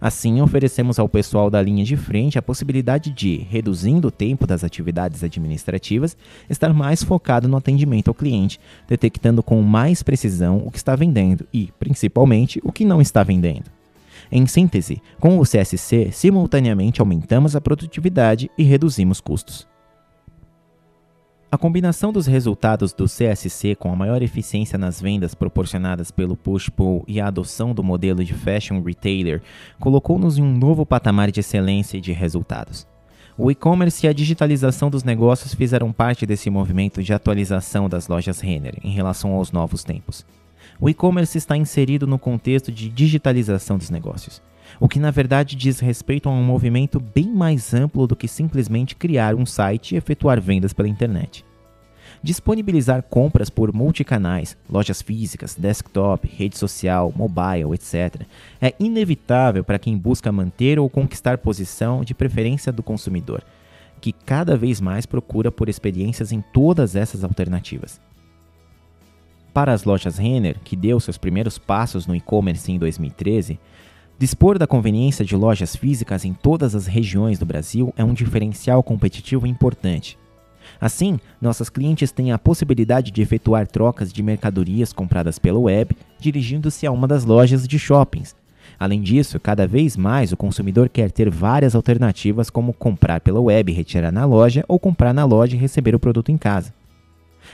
Assim, 0.01 0.41
oferecemos 0.41 0.97
ao 0.97 1.09
pessoal 1.09 1.49
da 1.49 1.61
linha 1.61 1.83
de 1.83 1.97
frente 1.97 2.37
a 2.39 2.41
possibilidade 2.41 3.11
de, 3.11 3.45
reduzindo 3.49 4.07
o 4.07 4.11
tempo 4.11 4.47
das 4.47 4.63
atividades 4.63 5.23
administrativas, 5.23 6.15
estar 6.49 6.73
mais 6.73 7.03
focado 7.03 7.47
no 7.47 7.57
atendimento 7.57 8.07
ao 8.07 8.13
cliente, 8.13 8.59
detectando 8.87 9.43
com 9.43 9.61
mais 9.61 10.01
precisão 10.01 10.63
o 10.65 10.71
que 10.71 10.77
está 10.77 10.95
vendendo 10.95 11.45
e, 11.53 11.69
principalmente, 11.77 12.61
o 12.63 12.71
que 12.71 12.85
não 12.85 13.01
está 13.01 13.23
vendendo. 13.23 13.65
Em 14.31 14.45
síntese, 14.45 15.01
com 15.19 15.39
o 15.39 15.43
CSC, 15.43 16.11
simultaneamente 16.11 17.01
aumentamos 17.01 17.55
a 17.55 17.61
produtividade 17.61 18.49
e 18.57 18.63
reduzimos 18.63 19.19
custos. 19.19 19.67
A 21.51 21.57
combinação 21.57 22.13
dos 22.13 22.27
resultados 22.27 22.93
do 22.93 23.05
CSC 23.05 23.73
com 23.73 23.91
a 23.91 23.95
maior 23.95 24.21
eficiência 24.21 24.77
nas 24.77 25.01
vendas 25.01 25.33
proporcionadas 25.33 26.11
pelo 26.11 26.37
push-pull 26.37 27.03
e 27.07 27.19
a 27.19 27.25
adoção 27.25 27.73
do 27.73 27.83
modelo 27.83 28.23
de 28.23 28.35
fashion 28.35 28.83
retailer 28.83 29.41
colocou-nos 29.79 30.37
em 30.37 30.43
um 30.43 30.55
novo 30.55 30.85
patamar 30.85 31.31
de 31.31 31.39
excelência 31.39 31.97
e 31.97 32.01
de 32.01 32.11
resultados. 32.11 32.85
O 33.35 33.49
e-commerce 33.49 34.05
e 34.05 34.07
a 34.07 34.13
digitalização 34.13 34.91
dos 34.91 35.03
negócios 35.03 35.55
fizeram 35.55 35.91
parte 35.91 36.23
desse 36.23 36.51
movimento 36.51 37.01
de 37.01 37.13
atualização 37.13 37.89
das 37.89 38.07
lojas 38.07 38.41
Renner 38.41 38.77
em 38.83 38.91
relação 38.91 39.33
aos 39.33 39.51
novos 39.51 39.83
tempos. 39.83 40.23
O 40.79 40.87
e-commerce 40.87 41.35
está 41.35 41.57
inserido 41.57 42.05
no 42.05 42.19
contexto 42.19 42.71
de 42.71 42.89
digitalização 42.89 43.75
dos 43.75 43.89
negócios, 43.89 44.39
o 44.79 44.87
que 44.87 44.99
na 44.99 45.11
verdade 45.11 45.55
diz 45.55 45.79
respeito 45.79 46.27
a 46.27 46.31
um 46.31 46.43
movimento 46.43 46.99
bem 46.99 47.29
mais 47.29 47.73
amplo 47.73 48.05
do 48.05 48.15
que 48.15 48.27
simplesmente 48.27 48.95
criar 48.95 49.35
um 49.35 49.45
site 49.45 49.93
e 49.93 49.97
efetuar 49.97 50.41
vendas 50.41 50.73
pela 50.73 50.89
internet. 50.89 51.45
Disponibilizar 52.21 53.03
compras 53.03 53.49
por 53.49 53.73
multicanais, 53.73 54.57
lojas 54.69 55.01
físicas, 55.01 55.55
desktop, 55.55 56.27
rede 56.27 56.57
social, 56.57 57.13
mobile, 57.15 57.73
etc., 57.73 58.23
é 58.61 58.73
inevitável 58.77 59.63
para 59.63 59.79
quem 59.79 59.97
busca 59.97 60.31
manter 60.31 60.79
ou 60.79 60.89
conquistar 60.89 61.37
posição 61.37 62.03
de 62.03 62.13
preferência 62.13 62.73
do 62.73 62.83
consumidor, 62.83 63.41
que 64.01 64.11
cada 64.11 64.57
vez 64.57 64.81
mais 64.81 65.05
procura 65.05 65.49
por 65.49 65.69
experiências 65.69 66.33
em 66.33 66.41
todas 66.41 66.95
essas 66.95 67.23
alternativas. 67.23 68.01
Para 69.53 69.73
as 69.73 69.83
lojas 69.83 70.17
Renner, 70.17 70.59
que 70.63 70.75
deu 70.75 70.99
seus 70.99 71.17
primeiros 71.17 71.57
passos 71.57 72.05
no 72.05 72.15
e-commerce 72.15 72.71
em 72.71 72.77
2013, 72.77 73.59
dispor 74.19 74.59
da 74.59 74.67
conveniência 74.67 75.23
de 75.23 75.33
lojas 75.33 75.77
físicas 75.77 76.25
em 76.25 76.33
todas 76.33 76.75
as 76.75 76.85
regiões 76.85 77.39
do 77.39 77.45
Brasil 77.45 77.93
é 77.95 78.03
um 78.03 78.13
diferencial 78.13 78.83
competitivo 78.83 79.47
importante. 79.47 80.17
Assim, 80.79 81.17
nossas 81.41 81.69
clientes 81.69 82.11
têm 82.11 82.33
a 82.33 82.37
possibilidade 82.37 83.11
de 83.11 83.21
efetuar 83.21 83.65
trocas 83.65 84.11
de 84.11 84.21
mercadorias 84.21 84.91
compradas 84.91 85.39
pela 85.39 85.57
web, 85.57 85.95
dirigindo-se 86.19 86.85
a 86.85 86.91
uma 86.91 87.07
das 87.07 87.23
lojas 87.23 87.65
de 87.65 87.79
shoppings. 87.79 88.35
Além 88.77 89.01
disso, 89.01 89.39
cada 89.39 89.65
vez 89.65 89.95
mais 89.95 90.33
o 90.33 90.37
consumidor 90.37 90.89
quer 90.89 91.11
ter 91.11 91.29
várias 91.29 91.73
alternativas 91.73 92.49
como 92.49 92.73
comprar 92.73 93.21
pela 93.21 93.39
web 93.39 93.71
e 93.71 93.75
retirar 93.75 94.11
na 94.11 94.25
loja 94.25 94.65
ou 94.67 94.77
comprar 94.77 95.13
na 95.13 95.23
loja 95.23 95.55
e 95.55 95.59
receber 95.59 95.95
o 95.95 95.99
produto 95.99 96.29
em 96.29 96.37
casa. 96.37 96.73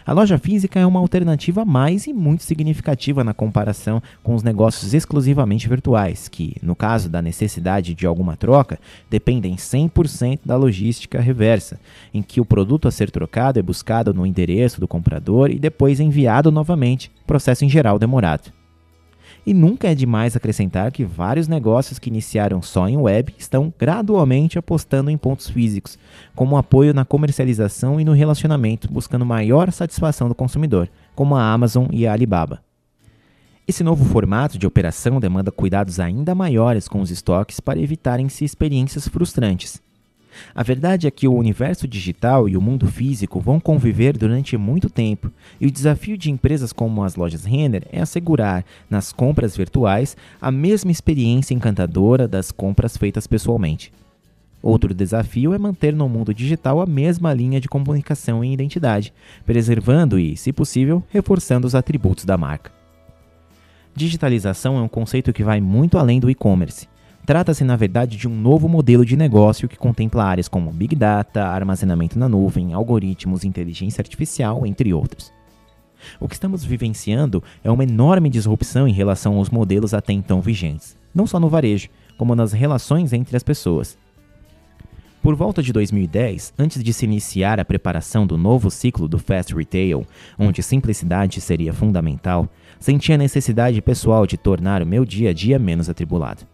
A 0.06 0.14
loja 0.14 0.38
física 0.38 0.80
é 0.80 0.86
uma 0.86 1.00
alternativa 1.00 1.66
mais 1.66 2.06
e 2.06 2.14
muito 2.14 2.44
significativa 2.44 3.24
na 3.24 3.34
comparação 3.34 4.04
com 4.22 4.36
os 4.36 4.44
negócios 4.44 4.94
exclusivamente 4.94 5.68
virtuais, 5.68 6.28
que, 6.28 6.56
no 6.62 6.76
caso 6.76 7.10
da 7.10 7.24
necessidade 7.24 7.96
de 7.96 8.06
alguma 8.06 8.38
troca, 8.38 8.80
dependem 9.10 9.56
100% 9.56 10.42
da 10.46 10.56
logística 10.56 11.20
reversa, 11.20 11.80
em 12.14 12.22
que 12.22 12.40
o 12.40 12.46
produto 12.46 12.88
a 12.88 12.92
ser 12.92 13.10
trocado 13.10 13.58
é 13.58 13.64
buscado 13.64 14.14
no 14.14 14.28
endereço 14.28 14.80
do 14.80 14.88
comprador 14.88 15.50
e 15.50 15.58
depois 15.58 16.00
enviado 16.00 16.52
novamente, 16.52 17.12
processo 17.26 17.66
em 17.66 17.70
geral 17.70 17.98
demorado. 17.98 18.55
E 19.46 19.54
nunca 19.54 19.88
é 19.88 19.94
demais 19.94 20.36
acrescentar 20.36 20.92
que 20.92 21.06
vários 21.06 21.48
negócios 21.48 22.00
que 22.00 22.10
iniciaram 22.10 22.64
só 22.64 22.90
em 22.90 22.98
web 22.98 23.36
estão 23.38 23.72
gradualmente 23.78 24.58
apostando 24.58 25.12
em 25.12 25.18
pontos 25.18 25.48
físicos, 25.48 26.00
como 26.36 26.58
apoio 26.58 26.96
na 26.96 27.06
comercialização 27.06 28.02
e 28.02 28.04
no 28.04 28.14
relacionamento, 28.14 28.92
buscando 28.92 29.24
maior 29.24 29.72
satisfação 29.72 30.28
do 30.28 30.34
consumidor, 30.34 30.90
como 31.14 31.36
a 31.36 31.54
Amazon 31.54 31.86
e 31.92 32.08
a 32.08 32.14
Alibaba. 32.14 32.64
Esse 33.68 33.84
novo 33.84 34.04
formato 34.06 34.58
de 34.58 34.66
operação 34.66 35.20
demanda 35.20 35.52
cuidados 35.52 36.00
ainda 36.00 36.34
maiores 36.34 36.88
com 36.88 37.02
os 37.02 37.12
estoques 37.12 37.60
para 37.60 37.80
evitarem-se 37.80 38.44
experiências 38.44 39.08
frustrantes. 39.08 39.80
A 40.54 40.63
verdade 40.63 41.08
é 41.08 41.12
que 41.12 41.27
o 41.27 41.34
universo 41.34 41.88
digital 41.88 42.48
e 42.48 42.56
o 42.56 42.62
mundo 42.62 42.88
físico 42.88 43.39
vão 43.39 43.60
conviver 43.60 44.18
durante 44.18 44.58
muito 44.58 44.89
tempo, 44.89 45.32
e 45.60 45.68
o 45.68 45.72
desafio 45.72 46.18
de 46.18 46.32
empresas 46.32 46.74
como 46.74 47.04
as 47.04 47.15
lojas 47.15 47.46
Renner 47.46 47.88
é 47.92 48.01
assegurar, 48.01 48.65
nas 48.89 49.12
compras 49.12 49.56
virtuais, 49.56 50.15
a 50.42 50.51
mesma 50.51 50.92
experiência 50.92 51.54
encantadora 51.54 52.27
das 52.27 52.51
compras 52.51 52.98
feitas 52.98 53.27
pessoalmente. 53.27 53.92
Outro 54.62 54.96
desafio 54.96 55.54
é 55.54 55.60
manter 55.60 55.94
no 55.94 56.10
mundo 56.10 56.34
digital 56.34 56.82
a 56.82 56.88
mesma 56.88 57.32
linha 57.34 57.62
de 57.62 57.68
comunicação 57.68 58.44
e 58.44 58.51
identidade, 58.51 59.13
preservando 59.46 60.18
e, 60.18 60.36
se 60.36 60.51
possível, 60.51 61.04
reforçando 61.10 61.68
os 61.68 61.75
atributos 61.75 62.25
da 62.25 62.36
marca. 62.36 62.72
Digitalização 63.96 64.77
é 64.77 64.82
um 64.82 64.88
conceito 64.88 65.32
que 65.32 65.44
vai 65.44 65.62
muito 65.62 66.00
além 66.00 66.20
do 66.20 66.32
e-commerce. 66.32 66.88
Trata-se, 67.25 67.63
na 67.63 67.75
verdade, 67.75 68.17
de 68.17 68.27
um 68.27 68.36
novo 68.36 68.70
modelo 68.70 69.03
de 69.03 69.17
negócio 69.17 69.67
que 69.67 69.77
contempla 69.77 70.24
áreas 70.24 70.48
como 70.48 70.72
Big 70.72 70.96
Data, 70.96 71.44
armazenamento 71.44 72.20
na 72.20 72.29
nuvem, 72.29 72.72
algoritmos, 72.72 73.44
inteligência 73.44 74.00
artificial, 74.00 74.63
entre 74.63 74.94
outros. 74.94 75.34
O 76.20 76.27
que 76.27 76.36
estamos 76.36 76.63
vivenciando 76.63 77.44
é 77.63 77.72
uma 77.72 77.84
enorme 77.84 78.29
disrupção 78.29 78.88
em 78.88 78.94
relação 78.94 79.38
aos 79.38 79.50
modelos 79.50 79.91
até 79.91 80.13
então 80.13 80.39
vigentes, 80.39 80.96
não 81.15 81.25
só 81.25 81.39
no 81.39 81.50
varejo, 81.50 81.89
como 82.15 82.36
nas 82.36 82.53
relações 82.53 83.12
entre 83.12 83.36
as 83.36 83.41
pessoas. 83.41 83.98
Por 85.24 85.34
volta 85.34 85.63
de 85.63 85.74
2010, 85.74 86.53
antes 86.60 86.84
de 86.84 86.94
se 86.94 87.05
iniciar 87.05 87.60
a 87.60 87.65
preparação 87.65 88.27
do 88.27 88.38
novo 88.38 88.70
ciclo 88.70 89.08
do 89.08 89.17
Fast 89.17 89.55
Retail, 89.55 90.05
onde 90.38 90.62
simplicidade 90.62 91.41
seria 91.41 91.74
fundamental, 91.74 92.48
senti 92.79 93.12
a 93.12 93.17
necessidade 93.17 93.82
pessoal 93.82 94.27
de 94.27 94.38
tornar 94.38 94.84
o 94.84 94.86
meu 94.86 95.03
dia 95.03 95.32
a 95.32 95.34
dia 95.34 95.58
menos 95.58 95.89
atribulado. 95.89 96.46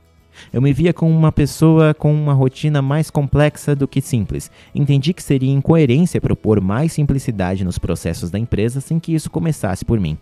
Eu 0.52 0.62
me 0.62 0.74
via 0.74 0.94
como 0.94 1.16
uma 1.16 1.32
pessoa 1.32 1.94
com 1.94 2.14
uma 2.14 2.34
rotina 2.34 2.82
mais 2.82 3.10
complexa 3.10 3.76
do 3.76 3.88
que 3.88 4.02
simples. 4.02 4.52
Entendi 4.74 5.14
que 5.14 5.24
seria 5.24 5.52
incoerência 5.52 6.22
propor 6.22 6.62
mais 6.62 6.94
simplicidade 6.94 7.64
nos 7.64 7.78
processos 7.78 8.30
da 8.30 8.40
empresa 8.40 8.82
sem 8.82 9.00
que 9.00 9.14
isso 9.14 9.30
começasse 9.30 9.84
por 9.86 10.00
mim. 10.00 10.18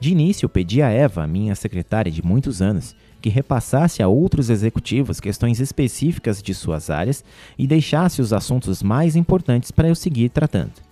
De 0.00 0.12
início, 0.12 0.48
pedi 0.48 0.80
a 0.80 0.90
Eva, 0.90 1.26
minha 1.26 1.54
secretária 1.54 2.10
de 2.10 2.24
muitos 2.24 2.62
anos, 2.62 2.94
que 3.20 3.28
repassasse 3.28 4.02
a 4.02 4.06
outros 4.06 4.48
executivos 4.48 5.18
questões 5.18 5.58
específicas 5.58 6.40
de 6.40 6.54
suas 6.54 6.88
áreas 6.88 7.24
e 7.58 7.66
deixasse 7.66 8.22
os 8.22 8.32
assuntos 8.32 8.82
mais 8.82 9.16
importantes 9.16 9.72
para 9.72 9.88
eu 9.88 9.94
seguir 9.94 10.28
tratando. 10.28 10.87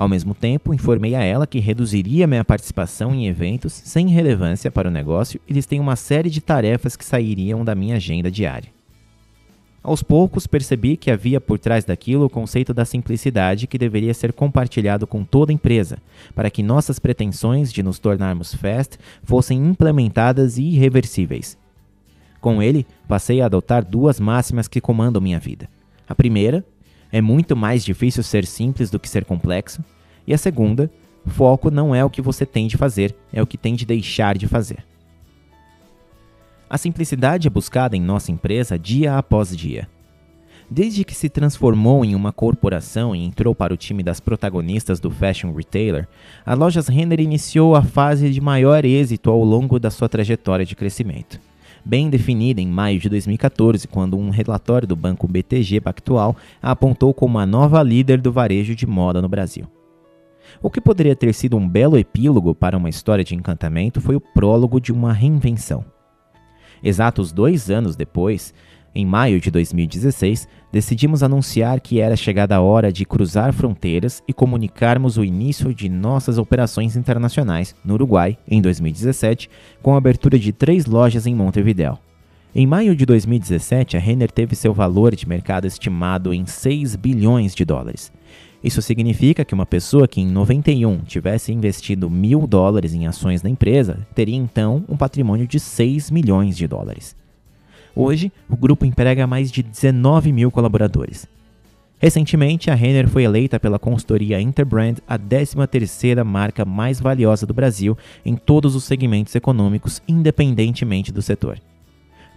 Ao 0.00 0.08
mesmo 0.08 0.34
tempo, 0.34 0.72
informei 0.72 1.14
a 1.14 1.22
ela 1.22 1.46
que 1.46 1.58
reduziria 1.58 2.26
minha 2.26 2.42
participação 2.42 3.14
em 3.14 3.26
eventos 3.26 3.74
sem 3.74 4.08
relevância 4.08 4.70
para 4.70 4.88
o 4.88 4.90
negócio 4.90 5.38
e 5.46 5.52
listei 5.52 5.78
uma 5.78 5.94
série 5.94 6.30
de 6.30 6.40
tarefas 6.40 6.96
que 6.96 7.04
sairiam 7.04 7.62
da 7.62 7.74
minha 7.74 7.96
agenda 7.96 8.30
diária. 8.30 8.70
Aos 9.82 10.02
poucos 10.02 10.46
percebi 10.46 10.96
que 10.96 11.10
havia 11.10 11.38
por 11.38 11.58
trás 11.58 11.84
daquilo 11.84 12.24
o 12.24 12.30
conceito 12.30 12.72
da 12.72 12.86
simplicidade 12.86 13.66
que 13.66 13.76
deveria 13.76 14.14
ser 14.14 14.32
compartilhado 14.32 15.06
com 15.06 15.22
toda 15.22 15.52
a 15.52 15.54
empresa, 15.54 15.98
para 16.34 16.48
que 16.48 16.62
nossas 16.62 16.98
pretensões 16.98 17.70
de 17.70 17.82
nos 17.82 17.98
tornarmos 17.98 18.54
fast 18.54 18.96
fossem 19.22 19.58
implementadas 19.58 20.56
e 20.56 20.62
irreversíveis. 20.62 21.58
Com 22.40 22.62
ele, 22.62 22.86
passei 23.06 23.42
a 23.42 23.44
adotar 23.44 23.84
duas 23.84 24.18
máximas 24.18 24.66
que 24.66 24.80
comandam 24.80 25.20
minha 25.20 25.38
vida. 25.38 25.68
A 26.08 26.14
primeira 26.14 26.64
é 27.12 27.20
muito 27.20 27.56
mais 27.56 27.84
difícil 27.84 28.22
ser 28.22 28.46
simples 28.46 28.90
do 28.90 28.98
que 28.98 29.08
ser 29.08 29.24
complexo. 29.24 29.84
E 30.26 30.34
a 30.34 30.38
segunda, 30.38 30.90
foco 31.26 31.70
não 31.70 31.94
é 31.94 32.04
o 32.04 32.10
que 32.10 32.22
você 32.22 32.46
tem 32.46 32.66
de 32.66 32.76
fazer, 32.76 33.14
é 33.32 33.42
o 33.42 33.46
que 33.46 33.58
tem 33.58 33.74
de 33.74 33.84
deixar 33.84 34.36
de 34.36 34.46
fazer. 34.46 34.84
A 36.68 36.78
simplicidade 36.78 37.48
é 37.48 37.50
buscada 37.50 37.96
em 37.96 38.00
nossa 38.00 38.30
empresa 38.30 38.78
dia 38.78 39.18
após 39.18 39.56
dia. 39.56 39.88
Desde 40.70 41.02
que 41.02 41.16
se 41.16 41.28
transformou 41.28 42.04
em 42.04 42.14
uma 42.14 42.32
corporação 42.32 43.14
e 43.14 43.24
entrou 43.24 43.56
para 43.56 43.74
o 43.74 43.76
time 43.76 44.04
das 44.04 44.20
protagonistas 44.20 45.00
do 45.00 45.10
fashion 45.10 45.52
retailer, 45.52 46.06
a 46.46 46.54
Lojas 46.54 46.86
Renner 46.86 47.18
iniciou 47.18 47.74
a 47.74 47.82
fase 47.82 48.30
de 48.30 48.40
maior 48.40 48.84
êxito 48.84 49.30
ao 49.30 49.42
longo 49.42 49.80
da 49.80 49.90
sua 49.90 50.08
trajetória 50.08 50.64
de 50.64 50.76
crescimento. 50.76 51.40
Bem 51.84 52.10
definida 52.10 52.60
em 52.60 52.66
maio 52.66 52.98
de 52.98 53.08
2014, 53.08 53.86
quando 53.88 54.18
um 54.18 54.30
relatório 54.30 54.86
do 54.86 54.96
banco 54.96 55.28
BTG 55.28 55.80
Pactual 55.80 56.36
a 56.62 56.70
apontou 56.70 57.12
como 57.12 57.38
a 57.38 57.46
nova 57.46 57.82
líder 57.82 58.20
do 58.20 58.32
varejo 58.32 58.74
de 58.74 58.86
moda 58.86 59.20
no 59.20 59.28
Brasil. 59.28 59.66
O 60.62 60.70
que 60.70 60.80
poderia 60.80 61.14
ter 61.14 61.32
sido 61.34 61.56
um 61.56 61.68
belo 61.68 61.98
epílogo 61.98 62.54
para 62.54 62.76
uma 62.76 62.88
história 62.88 63.24
de 63.24 63.34
encantamento 63.34 64.00
foi 64.00 64.16
o 64.16 64.20
prólogo 64.20 64.80
de 64.80 64.92
uma 64.92 65.12
reinvenção. 65.12 65.84
Exatos 66.82 67.30
dois 67.30 67.70
anos 67.70 67.94
depois, 67.94 68.54
em 68.94 69.06
maio 69.06 69.40
de 69.40 69.50
2016, 69.50 70.48
decidimos 70.72 71.22
anunciar 71.22 71.80
que 71.80 72.00
era 72.00 72.16
chegada 72.16 72.56
a 72.56 72.60
hora 72.60 72.92
de 72.92 73.04
cruzar 73.04 73.52
fronteiras 73.52 74.22
e 74.26 74.32
comunicarmos 74.32 75.16
o 75.16 75.24
início 75.24 75.72
de 75.72 75.88
nossas 75.88 76.38
operações 76.38 76.96
internacionais 76.96 77.74
no 77.84 77.94
Uruguai 77.94 78.36
em 78.48 78.60
2017, 78.60 79.48
com 79.80 79.94
a 79.94 79.98
abertura 79.98 80.38
de 80.38 80.52
três 80.52 80.86
lojas 80.86 81.26
em 81.26 81.34
Montevideo. 81.34 81.98
Em 82.52 82.66
maio 82.66 82.96
de 82.96 83.06
2017, 83.06 83.96
a 83.96 84.00
Renner 84.00 84.30
teve 84.30 84.56
seu 84.56 84.74
valor 84.74 85.14
de 85.14 85.28
mercado 85.28 85.68
estimado 85.68 86.34
em 86.34 86.44
6 86.44 86.96
bilhões 86.96 87.54
de 87.54 87.64
dólares. 87.64 88.10
Isso 88.62 88.82
significa 88.82 89.44
que 89.44 89.54
uma 89.54 89.64
pessoa 89.64 90.08
que 90.08 90.20
em 90.20 90.26
91 90.26 90.98
tivesse 91.02 91.52
investido 91.52 92.10
mil 92.10 92.48
dólares 92.48 92.92
em 92.92 93.06
ações 93.06 93.40
da 93.40 93.48
empresa 93.48 94.06
teria 94.16 94.36
então 94.36 94.84
um 94.88 94.96
patrimônio 94.96 95.46
de 95.46 95.60
6 95.60 96.10
milhões 96.10 96.56
de 96.56 96.66
dólares. 96.66 97.19
Hoje, 97.94 98.32
o 98.48 98.56
grupo 98.56 98.84
emprega 98.84 99.26
mais 99.26 99.50
de 99.50 99.62
19 99.62 100.32
mil 100.32 100.50
colaboradores. 100.50 101.26
Recentemente, 101.98 102.70
a 102.70 102.74
Renner 102.74 103.08
foi 103.08 103.24
eleita 103.24 103.60
pela 103.60 103.78
consultoria 103.78 104.40
Interbrand 104.40 104.96
a 105.06 105.18
13ª 105.18 106.24
marca 106.24 106.64
mais 106.64 106.98
valiosa 106.98 107.46
do 107.46 107.52
Brasil 107.52 107.96
em 108.24 108.36
todos 108.36 108.74
os 108.74 108.84
segmentos 108.84 109.34
econômicos, 109.34 110.00
independentemente 110.08 111.12
do 111.12 111.20
setor. 111.20 111.60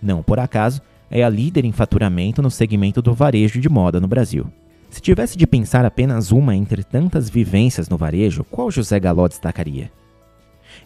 Não 0.01 0.22
por 0.22 0.38
acaso, 0.38 0.81
é 1.10 1.24
a 1.24 1.29
líder 1.29 1.63
em 1.63 1.72
faturamento 1.72 2.41
no 2.41 2.51
segmento 2.51 3.01
do 3.01 3.13
varejo 3.13 3.62
de 3.62 3.69
moda 3.69 4.01
no 4.01 4.07
Brasil. 4.07 4.48
Se 4.89 5.01
tivesse 5.01 5.38
de 5.38 5.48
pensar 5.48 5.86
apenas 5.86 6.31
uma 6.31 6.55
entre 6.55 6.83
tantas 6.83 7.29
vivências 7.29 7.88
no 7.88 7.98
varejo, 7.98 8.43
qual 8.43 8.69
José 8.69 9.00
Galó 9.00 9.27
destacaria? 9.27 9.89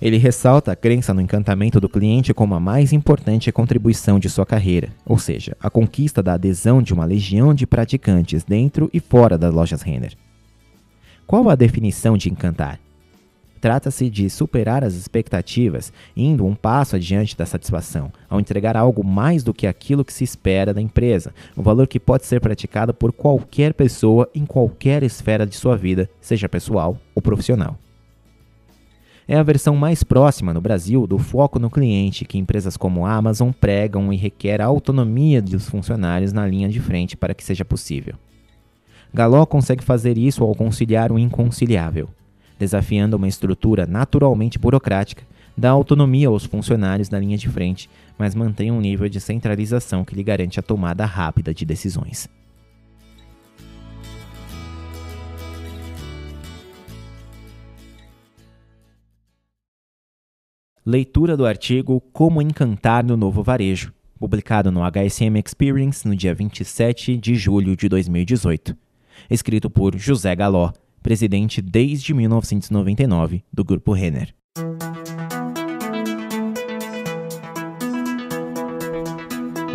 Ele 0.01 0.17
ressalta 0.17 0.71
a 0.71 0.75
crença 0.75 1.13
no 1.13 1.21
encantamento 1.21 1.79
do 1.79 1.89
cliente 1.89 2.33
como 2.33 2.55
a 2.55 2.59
mais 2.59 2.93
importante 2.93 3.51
contribuição 3.51 4.19
de 4.19 4.29
sua 4.29 4.45
carreira, 4.45 4.89
ou 5.05 5.17
seja, 5.17 5.55
a 5.59 5.69
conquista 5.69 6.21
da 6.21 6.33
adesão 6.33 6.81
de 6.81 6.93
uma 6.93 7.05
legião 7.05 7.53
de 7.53 7.65
praticantes 7.65 8.43
dentro 8.43 8.89
e 8.93 8.99
fora 8.99 9.37
das 9.37 9.53
lojas 9.53 9.81
Renner. 9.81 10.13
Qual 11.25 11.49
a 11.49 11.55
definição 11.55 12.17
de 12.17 12.29
encantar? 12.29 12.79
Trata-se 13.59 14.09
de 14.09 14.29
superar 14.29 14.83
as 14.83 14.93
expectativas, 14.93 15.91
indo 16.15 16.45
um 16.45 16.53
passo 16.53 16.95
adiante 16.95 17.35
da 17.35 17.45
satisfação, 17.45 18.11
ao 18.29 18.39
entregar 18.39 18.77
algo 18.77 19.03
mais 19.03 19.43
do 19.43 19.53
que 19.53 19.65
aquilo 19.65 20.05
que 20.05 20.13
se 20.13 20.23
espera 20.23 20.73
da 20.73 20.81
empresa, 20.81 21.33
um 21.57 21.63
valor 21.63 21.87
que 21.87 21.99
pode 21.99 22.25
ser 22.25 22.39
praticado 22.39 22.93
por 22.93 23.11
qualquer 23.11 23.73
pessoa 23.73 24.29
em 24.33 24.45
qualquer 24.45 25.03
esfera 25.03 25.45
de 25.45 25.55
sua 25.55 25.75
vida, 25.75 26.09
seja 26.21 26.47
pessoal 26.47 26.97
ou 27.15 27.21
profissional. 27.21 27.77
É 29.27 29.35
a 29.37 29.43
versão 29.43 29.75
mais 29.75 30.03
próxima 30.03 30.53
no 30.53 30.61
Brasil 30.61 31.05
do 31.05 31.17
foco 31.17 31.59
no 31.59 31.69
cliente 31.69 32.23
que 32.23 32.37
empresas 32.37 32.77
como 32.77 33.05
a 33.05 33.13
Amazon 33.13 33.51
pregam 33.51 34.13
e 34.13 34.15
requer 34.15 34.61
a 34.61 34.65
autonomia 34.65 35.41
dos 35.41 35.69
funcionários 35.69 36.31
na 36.31 36.47
linha 36.47 36.69
de 36.69 36.79
frente 36.79 37.17
para 37.17 37.33
que 37.33 37.43
seja 37.43 37.65
possível. 37.65 38.15
Galó 39.13 39.45
consegue 39.45 39.83
fazer 39.83 40.17
isso 40.17 40.43
ao 40.43 40.55
conciliar 40.55 41.11
o 41.11 41.19
inconciliável 41.19 42.09
desafiando 42.59 43.17
uma 43.17 43.27
estrutura 43.27 43.85
naturalmente 43.85 44.57
burocrática, 44.57 45.23
dá 45.55 45.69
autonomia 45.69 46.27
aos 46.27 46.45
funcionários 46.45 47.09
da 47.09 47.19
linha 47.19 47.37
de 47.37 47.49
frente, 47.49 47.89
mas 48.17 48.35
mantém 48.35 48.71
um 48.71 48.81
nível 48.81 49.07
de 49.09 49.19
centralização 49.19 50.03
que 50.03 50.15
lhe 50.15 50.23
garante 50.23 50.59
a 50.59 50.63
tomada 50.63 51.05
rápida 51.05 51.53
de 51.53 51.65
decisões. 51.65 52.27
Leitura 60.89 61.35
do 61.35 61.45
artigo 61.45 61.99
Como 62.13 62.41
Encantar 62.41 63.03
no 63.03 63.17
Novo 63.17 63.43
Varejo, 63.43 63.91
publicado 64.17 64.71
no 64.71 64.89
HSM 64.89 65.37
Experience 65.37 66.07
no 66.07 66.15
dia 66.15 66.33
27 66.33 67.17
de 67.17 67.35
julho 67.35 67.75
de 67.75 67.89
2018. 67.89 68.73
Escrito 69.29 69.69
por 69.69 69.97
José 69.99 70.33
Galó, 70.33 70.71
presidente 71.03 71.61
desde 71.61 72.13
1999 72.13 73.43
do 73.51 73.65
Grupo 73.65 73.91
Renner. 73.91 74.33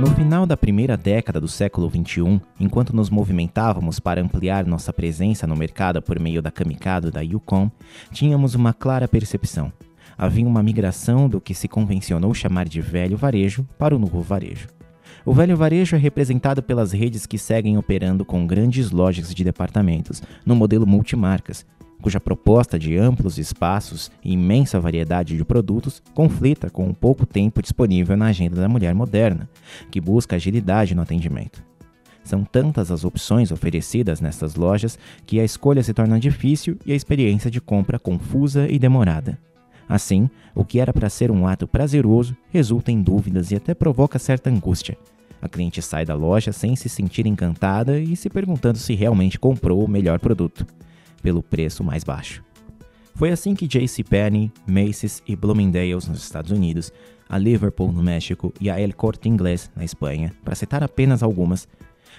No 0.01 0.07
final 0.17 0.47
da 0.47 0.57
primeira 0.57 0.97
década 0.97 1.39
do 1.39 1.47
século 1.47 1.91
XXI, 1.91 2.41
enquanto 2.59 2.97
nos 2.97 3.11
movimentávamos 3.11 4.01
para 4.01 4.23
ampliar 4.23 4.65
nossa 4.65 4.95
presença 4.95 5.47
no 5.47 5.57
mercado 5.57 6.01
por 6.01 6.19
meio 6.19 6.41
da 6.41 6.51
Kamikado 6.51 7.11
da 7.11 7.21
Yukon, 7.21 7.71
tínhamos 8.11 8.55
uma 8.55 8.73
clara 8.73 9.07
percepção. 9.07 9.71
Havia 10.17 10.47
uma 10.47 10.63
migração 10.63 11.29
do 11.29 11.41
que 11.41 11.55
se 11.55 11.69
convencionou 11.69 12.33
chamar 12.35 12.69
de 12.69 12.81
velho 12.81 13.17
varejo 13.17 13.67
para 13.79 13.95
o 13.95 13.99
novo 13.99 14.21
varejo. 14.21 14.69
O 15.25 15.33
velho 15.33 15.57
varejo 15.57 15.95
é 15.95 15.99
representado 15.99 16.63
pelas 16.63 16.93
redes 16.93 17.27
que 17.27 17.39
seguem 17.39 17.79
operando 17.79 18.25
com 18.25 18.47
grandes 18.47 18.91
lojas 18.91 19.33
de 19.33 19.45
departamentos, 19.45 20.23
no 20.45 20.57
modelo 20.57 20.87
multimarcas, 20.87 21.65
cuja 22.03 22.19
proposta 22.19 22.77
de 22.77 22.97
amplos 22.99 23.39
espaços 23.39 24.11
e 24.25 24.33
imensa 24.33 24.81
variedade 24.81 25.37
de 25.37 25.45
produtos 25.45 26.03
conflita 26.13 26.69
com 26.69 26.91
o 26.91 26.95
pouco 26.95 27.25
tempo 27.25 27.63
disponível 27.63 28.17
na 28.17 28.27
agenda 28.27 28.61
da 28.61 28.69
mulher 28.69 28.93
moderna, 28.95 29.49
que 29.91 30.01
busca 30.01 30.35
agilidade 30.35 30.95
no 30.95 31.03
atendimento. 31.03 31.63
São 32.25 32.45
tantas 32.45 32.91
as 32.91 33.05
opções 33.05 33.53
oferecidas 33.53 34.21
nessas 34.21 34.57
lojas 34.57 34.99
que 35.25 35.41
a 35.41 35.45
escolha 35.45 35.83
se 35.83 35.95
torna 35.95 36.19
difícil 36.19 36.77
e 36.85 36.93
a 36.93 36.97
experiência 36.97 37.51
de 37.51 37.61
compra 37.61 37.99
confusa 37.99 38.69
e 38.69 38.79
demorada. 38.79 39.39
Assim, 39.89 40.29
o 40.55 40.65
que 40.65 40.81
era 40.81 40.93
para 40.93 41.11
ser 41.11 41.31
um 41.31 41.47
ato 41.47 41.67
prazeroso 41.67 42.37
resulta 42.51 42.91
em 42.91 43.03
dúvidas 43.03 43.51
e 43.51 43.57
até 43.57 43.75
provoca 43.75 44.19
certa 44.19 44.49
angústia, 44.49 44.97
a 45.43 45.49
cliente 45.49 45.83
sai 45.83 46.05
da 46.05 46.15
loja 46.15 46.53
sem 46.53 46.77
se 46.77 46.89
sentir 46.89 47.27
encantada 47.27 47.99
e 47.99 48.15
se 48.15 48.31
perguntando 48.31 48.79
se 48.79 48.95
realmente 48.95 49.41
comprou 49.41 49.85
o 49.85 49.91
melhor 49.91 50.21
produto, 50.21 50.65
pelo 51.21 51.43
preço 51.43 51.83
mais 51.83 52.05
baixo. 52.05 52.45
Foi 53.17 53.33
assim 53.33 53.53
que 53.53 53.67
JCPenney, 53.67 54.53
Macy's 54.65 55.21
e 55.27 55.35
Bloomingdale's 55.35 56.07
nos 56.07 56.23
Estados 56.23 56.53
Unidos, 56.53 56.93
a 57.29 57.37
Liverpool 57.39 57.91
no 57.91 58.05
México 58.05 58.55
e 58.61 58.71
a 58.71 58.81
El 58.81 58.95
Corte 58.95 59.29
Inglés 59.29 59.69
na 59.75 59.85
Espanha, 59.85 60.33
para 60.45 60.55
citar 60.55 60.85
apenas 60.85 61.25
algumas, 61.25 61.67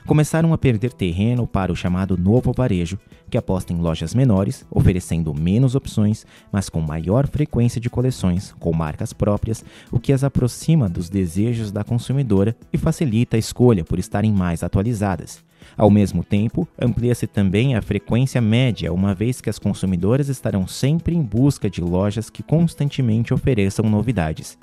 começaram 0.05 0.53
a 0.53 0.57
perder 0.57 0.93
terreno 0.93 1.47
para 1.47 1.71
o 1.71 1.75
chamado 1.75 2.17
novo 2.17 2.51
varejo, 2.51 2.99
que 3.29 3.37
aposta 3.37 3.73
em 3.73 3.77
lojas 3.77 4.13
menores, 4.13 4.65
oferecendo 4.69 5.33
menos 5.33 5.75
opções, 5.75 6.25
mas 6.51 6.69
com 6.69 6.81
maior 6.81 7.27
frequência 7.27 7.81
de 7.81 7.89
coleções, 7.89 8.53
com 8.59 8.73
marcas 8.73 9.13
próprias, 9.13 9.63
o 9.91 9.99
que 9.99 10.13
as 10.13 10.23
aproxima 10.23 10.89
dos 10.89 11.09
desejos 11.09 11.71
da 11.71 11.83
consumidora 11.83 12.55
e 12.71 12.77
facilita 12.77 13.35
a 13.35 13.39
escolha 13.39 13.83
por 13.83 13.99
estarem 13.99 14.31
mais 14.31 14.63
atualizadas. 14.63 15.43
Ao 15.77 15.89
mesmo 15.89 16.23
tempo, 16.23 16.67
amplia-se 16.79 17.25
também 17.25 17.75
a 17.75 17.81
frequência 17.81 18.41
média, 18.41 18.93
uma 18.93 19.15
vez 19.15 19.41
que 19.41 19.49
as 19.49 19.57
consumidoras 19.57 20.29
estarão 20.29 20.67
sempre 20.67 21.15
em 21.15 21.21
busca 21.21 21.69
de 21.69 21.81
lojas 21.81 22.29
que 22.29 22.43
constantemente 22.43 23.33
ofereçam 23.33 23.89
novidades. 23.89 24.57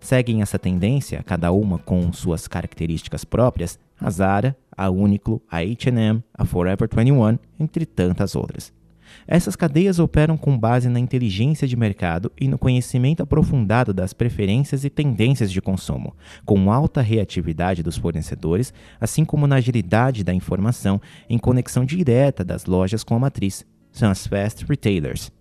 Seguem 0.00 0.42
essa 0.42 0.58
tendência, 0.58 1.22
cada 1.24 1.50
uma 1.50 1.78
com 1.78 2.12
suas 2.12 2.46
características 2.46 3.24
próprias, 3.24 3.78
a 4.00 4.10
Zara, 4.10 4.56
a 4.76 4.88
Uniqlo, 4.90 5.42
a 5.50 5.58
H&M, 5.58 6.22
a 6.32 6.44
Forever 6.44 6.88
21, 6.90 7.38
entre 7.58 7.84
tantas 7.84 8.36
outras. 8.36 8.72
Essas 9.26 9.56
cadeias 9.56 9.98
operam 9.98 10.36
com 10.36 10.56
base 10.56 10.88
na 10.88 11.00
inteligência 11.00 11.66
de 11.66 11.76
mercado 11.76 12.30
e 12.38 12.46
no 12.46 12.58
conhecimento 12.58 13.22
aprofundado 13.22 13.92
das 13.92 14.12
preferências 14.12 14.84
e 14.84 14.90
tendências 14.90 15.50
de 15.50 15.60
consumo, 15.60 16.14
com 16.44 16.70
alta 16.70 17.00
reatividade 17.00 17.82
dos 17.82 17.96
fornecedores, 17.96 18.72
assim 19.00 19.24
como 19.24 19.46
na 19.46 19.56
agilidade 19.56 20.24
da 20.24 20.32
informação 20.32 21.00
em 21.28 21.38
conexão 21.38 21.84
direta 21.84 22.44
das 22.44 22.66
lojas 22.66 23.02
com 23.02 23.14
a 23.14 23.18
matriz. 23.18 23.66
São 23.90 24.10
as 24.10 24.26
Fast 24.26 24.64
Retailers. 24.66 25.32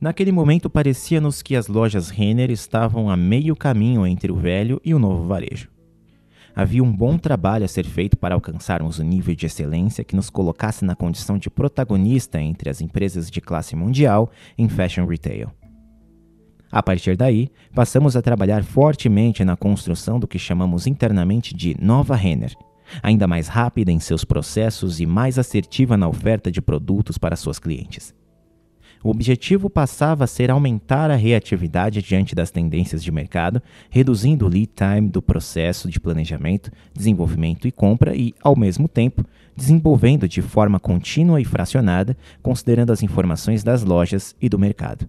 Naquele 0.00 0.32
momento 0.32 0.70
parecia-nos 0.70 1.42
que 1.42 1.54
as 1.54 1.68
lojas 1.68 2.08
Renner 2.08 2.50
estavam 2.50 3.10
a 3.10 3.16
meio 3.16 3.54
caminho 3.54 4.06
entre 4.06 4.32
o 4.32 4.36
velho 4.36 4.80
e 4.82 4.94
o 4.94 4.98
novo 4.98 5.26
varejo. 5.26 5.68
Havia 6.54 6.82
um 6.82 6.92
bom 6.92 7.16
trabalho 7.16 7.64
a 7.64 7.68
ser 7.68 7.86
feito 7.86 8.16
para 8.16 8.34
alcançarmos 8.34 8.98
um 8.98 9.04
nível 9.04 9.34
de 9.34 9.46
excelência 9.46 10.04
que 10.04 10.16
nos 10.16 10.28
colocasse 10.28 10.84
na 10.84 10.96
condição 10.96 11.38
de 11.38 11.48
protagonista 11.48 12.40
entre 12.40 12.68
as 12.68 12.80
empresas 12.80 13.30
de 13.30 13.40
classe 13.40 13.76
mundial 13.76 14.30
em 14.58 14.68
fashion 14.68 15.06
retail. 15.06 15.50
A 16.72 16.82
partir 16.82 17.16
daí, 17.16 17.48
passamos 17.74 18.16
a 18.16 18.22
trabalhar 18.22 18.62
fortemente 18.62 19.44
na 19.44 19.56
construção 19.56 20.20
do 20.20 20.28
que 20.28 20.38
chamamos 20.38 20.86
internamente 20.86 21.54
de 21.54 21.76
Nova 21.80 22.14
Renner, 22.14 22.54
ainda 23.02 23.26
mais 23.26 23.48
rápida 23.48 23.90
em 23.90 23.98
seus 23.98 24.24
processos 24.24 25.00
e 25.00 25.06
mais 25.06 25.38
assertiva 25.38 25.96
na 25.96 26.08
oferta 26.08 26.50
de 26.50 26.60
produtos 26.60 27.18
para 27.18 27.36
suas 27.36 27.58
clientes. 27.58 28.14
O 29.02 29.08
objetivo 29.08 29.70
passava 29.70 30.24
a 30.24 30.26
ser 30.26 30.50
aumentar 30.50 31.10
a 31.10 31.16
reatividade 31.16 32.02
diante 32.02 32.34
das 32.34 32.50
tendências 32.50 33.02
de 33.02 33.10
mercado, 33.10 33.62
reduzindo 33.88 34.44
o 34.44 34.48
lead 34.48 34.70
time 34.76 35.08
do 35.08 35.22
processo 35.22 35.88
de 35.88 35.98
planejamento, 35.98 36.70
desenvolvimento 36.92 37.66
e 37.66 37.72
compra 37.72 38.14
e, 38.14 38.34
ao 38.42 38.54
mesmo 38.54 38.86
tempo, 38.86 39.24
desenvolvendo 39.56 40.28
de 40.28 40.42
forma 40.42 40.78
contínua 40.78 41.40
e 41.40 41.46
fracionada, 41.46 42.14
considerando 42.42 42.92
as 42.92 43.02
informações 43.02 43.64
das 43.64 43.82
lojas 43.82 44.36
e 44.38 44.50
do 44.50 44.58
mercado. 44.58 45.08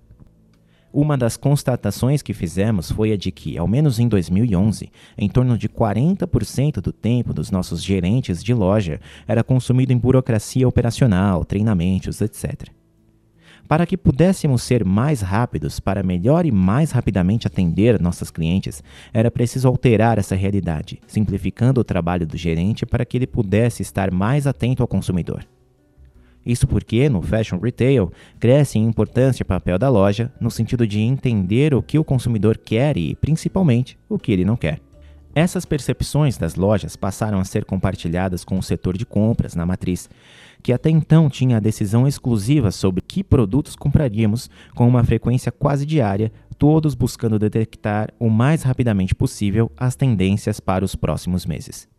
Uma 0.93 1.17
das 1.17 1.35
constatações 1.35 2.21
que 2.21 2.33
fizemos 2.33 2.91
foi 2.91 3.11
a 3.11 3.17
de 3.17 3.29
que, 3.29 3.57
ao 3.57 3.67
menos 3.67 3.99
em 3.99 4.07
2011, 4.07 4.89
em 5.17 5.27
torno 5.27 5.57
de 5.57 5.67
40% 5.67 6.79
do 6.79 6.93
tempo 6.93 7.33
dos 7.33 7.51
nossos 7.51 7.83
gerentes 7.83 8.41
de 8.41 8.53
loja 8.53 9.01
era 9.27 9.43
consumido 9.43 9.91
em 9.91 9.97
burocracia 9.97 10.67
operacional, 10.67 11.43
treinamentos, 11.43 12.21
etc. 12.21 12.80
Para 13.71 13.85
que 13.85 13.95
pudéssemos 13.95 14.63
ser 14.63 14.83
mais 14.83 15.21
rápidos 15.21 15.79
para 15.79 16.03
melhor 16.03 16.45
e 16.45 16.51
mais 16.51 16.91
rapidamente 16.91 17.47
atender 17.47 18.01
nossos 18.01 18.29
clientes, 18.29 18.83
era 19.13 19.31
preciso 19.31 19.65
alterar 19.65 20.17
essa 20.17 20.35
realidade, 20.35 20.99
simplificando 21.07 21.79
o 21.79 21.83
trabalho 21.85 22.27
do 22.27 22.35
gerente 22.35 22.85
para 22.85 23.05
que 23.05 23.15
ele 23.15 23.25
pudesse 23.25 23.81
estar 23.81 24.11
mais 24.11 24.45
atento 24.45 24.83
ao 24.83 24.89
consumidor. 24.89 25.47
Isso 26.45 26.67
porque, 26.67 27.07
no 27.07 27.21
fashion 27.21 27.59
retail, 27.59 28.11
cresce 28.41 28.77
em 28.77 28.85
importância 28.85 29.43
o 29.43 29.47
papel 29.47 29.79
da 29.79 29.87
loja 29.87 30.33
no 30.37 30.51
sentido 30.51 30.85
de 30.85 30.99
entender 30.99 31.73
o 31.73 31.81
que 31.81 31.97
o 31.97 32.03
consumidor 32.03 32.57
quer 32.57 32.97
e, 32.97 33.15
principalmente, 33.15 33.97
o 34.09 34.19
que 34.19 34.33
ele 34.33 34.43
não 34.43 34.57
quer. 34.57 34.81
Essas 35.33 35.63
percepções 35.63 36.37
das 36.37 36.55
lojas 36.55 36.97
passaram 36.97 37.39
a 37.39 37.45
ser 37.45 37.63
compartilhadas 37.63 38.43
com 38.43 38.59
o 38.59 38.63
setor 38.63 38.97
de 38.97 39.05
compras 39.05 39.55
na 39.55 39.65
matriz, 39.65 40.09
que 40.61 40.71
até 40.71 40.89
então 40.89 41.29
tinha 41.29 41.57
a 41.57 41.59
decisão 41.59 42.07
exclusiva 42.07 42.71
sobre 42.71 43.01
que 43.01 43.23
produtos 43.23 43.75
compraríamos 43.75 44.49
com 44.75 44.87
uma 44.87 45.03
frequência 45.03 45.51
quase 45.51 45.85
diária, 45.85 46.31
todos 46.57 46.93
buscando 46.93 47.39
detectar 47.39 48.13
o 48.19 48.29
mais 48.29 48.63
rapidamente 48.63 49.15
possível 49.15 49.71
as 49.75 49.95
tendências 49.95 50.59
para 50.59 50.85
os 50.85 50.95
próximos 50.95 51.45
meses. 51.45 51.89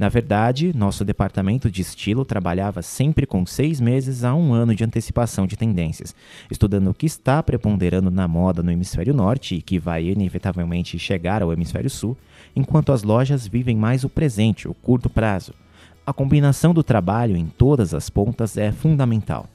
Na 0.00 0.08
verdade, 0.08 0.74
nosso 0.74 1.04
departamento 1.04 1.70
de 1.70 1.82
estilo 1.82 2.24
trabalhava 2.24 2.80
sempre 2.80 3.26
com 3.26 3.44
seis 3.44 3.82
meses 3.82 4.24
a 4.24 4.34
um 4.34 4.54
ano 4.54 4.74
de 4.74 4.82
antecipação 4.82 5.46
de 5.46 5.58
tendências, 5.58 6.14
estudando 6.50 6.88
o 6.88 6.94
que 6.94 7.04
está 7.04 7.42
preponderando 7.42 8.10
na 8.10 8.26
moda 8.26 8.62
no 8.62 8.70
hemisfério 8.70 9.12
norte 9.12 9.56
e 9.56 9.60
que 9.60 9.78
vai 9.78 10.06
inevitavelmente 10.06 10.98
chegar 10.98 11.42
ao 11.42 11.52
hemisfério 11.52 11.90
sul, 11.90 12.16
enquanto 12.56 12.92
as 12.92 13.02
lojas 13.02 13.46
vivem 13.46 13.76
mais 13.76 14.02
o 14.02 14.08
presente, 14.08 14.66
o 14.66 14.72
curto 14.72 15.10
prazo. 15.10 15.52
A 16.10 16.12
combinação 16.12 16.74
do 16.74 16.82
trabalho 16.82 17.36
em 17.36 17.46
todas 17.46 17.94
as 17.94 18.10
pontas 18.10 18.56
é 18.56 18.72
fundamental. 18.72 19.48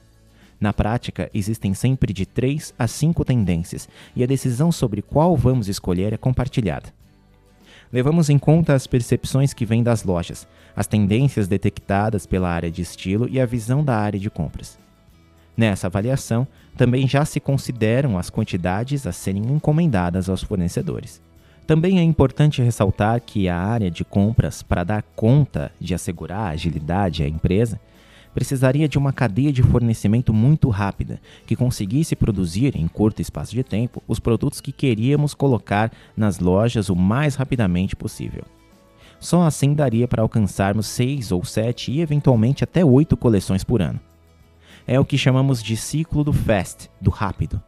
Na 0.58 0.72
prática, 0.72 1.30
existem 1.34 1.74
sempre 1.74 2.14
de 2.14 2.26
três 2.26 2.74
a 2.80 2.88
cinco 2.88 3.26
tendências, 3.26 3.90
e 4.16 4.24
a 4.24 4.26
decisão 4.26 4.72
sobre 4.72 5.02
qual 5.02 5.36
vamos 5.36 5.68
escolher 5.68 6.14
é 6.14 6.18
compartilhada. 6.18 6.94
Levamos 7.92 8.30
em 8.30 8.40
conta 8.40 8.74
as 8.74 8.88
percepções 8.88 9.54
que 9.54 9.66
vêm 9.66 9.84
das 9.84 10.06
lojas, 10.06 10.48
as 10.74 10.88
tendências 10.88 11.50
detectadas 11.50 12.26
pela 12.26 12.48
área 12.48 12.72
de 12.72 12.82
estilo 12.82 13.28
e 13.30 13.38
a 13.38 13.46
visão 13.46 13.84
da 13.84 13.98
área 13.98 14.18
de 14.18 14.30
compras. 14.30 14.80
Nessa 15.58 15.88
avaliação, 15.88 16.48
também 16.78 17.06
já 17.06 17.26
se 17.26 17.42
consideram 17.42 18.18
as 18.18 18.30
quantidades 18.30 19.06
a 19.06 19.12
serem 19.12 19.44
encomendadas 19.52 20.30
aos 20.30 20.42
fornecedores. 20.42 21.22
Também 21.68 21.98
é 21.98 22.04
importante 22.04 22.62
ressaltar 22.62 23.20
que 23.22 23.50
a 23.50 23.58
área 23.58 23.90
de 23.90 24.06
compras, 24.06 24.62
para 24.62 24.84
dar 24.84 25.04
conta 25.16 25.72
de 25.80 25.96
assegurar 25.96 26.42
a 26.42 26.50
agilidade 26.50 27.24
à 27.24 27.28
empresa, 27.28 27.80
precisaria 28.36 28.88
de 28.88 28.98
uma 28.98 29.12
cadeia 29.12 29.52
de 29.52 29.64
fornecimento 29.64 30.32
muito 30.32 30.70
rápida, 30.70 31.20
que 31.48 31.56
conseguisse 31.56 32.16
produzir, 32.16 32.76
em 32.76 32.88
curto 32.88 33.22
espaço 33.22 33.54
de 33.54 33.64
tempo, 33.64 34.04
os 34.08 34.20
produtos 34.20 34.62
que 34.62 34.72
queríamos 34.72 35.34
colocar 35.34 35.92
nas 36.16 36.40
lojas 36.40 36.90
o 36.90 36.96
mais 36.96 37.34
rapidamente 37.34 37.96
possível. 37.96 38.44
Só 39.20 39.42
assim 39.42 39.74
daria 39.74 40.08
para 40.08 40.22
alcançarmos 40.22 40.86
seis 40.86 41.32
ou 41.32 41.44
sete 41.44 41.92
e 41.92 42.02
eventualmente 42.02 42.64
até 42.64 42.86
oito 42.86 43.18
coleções 43.18 43.64
por 43.64 43.82
ano. 43.82 44.00
É 44.86 45.00
o 45.00 45.06
que 45.06 45.18
chamamos 45.18 45.64
de 45.64 45.76
ciclo 45.76 46.24
do 46.24 46.34
fast, 46.34 46.92
do 47.02 47.10
rápido. 47.10 47.60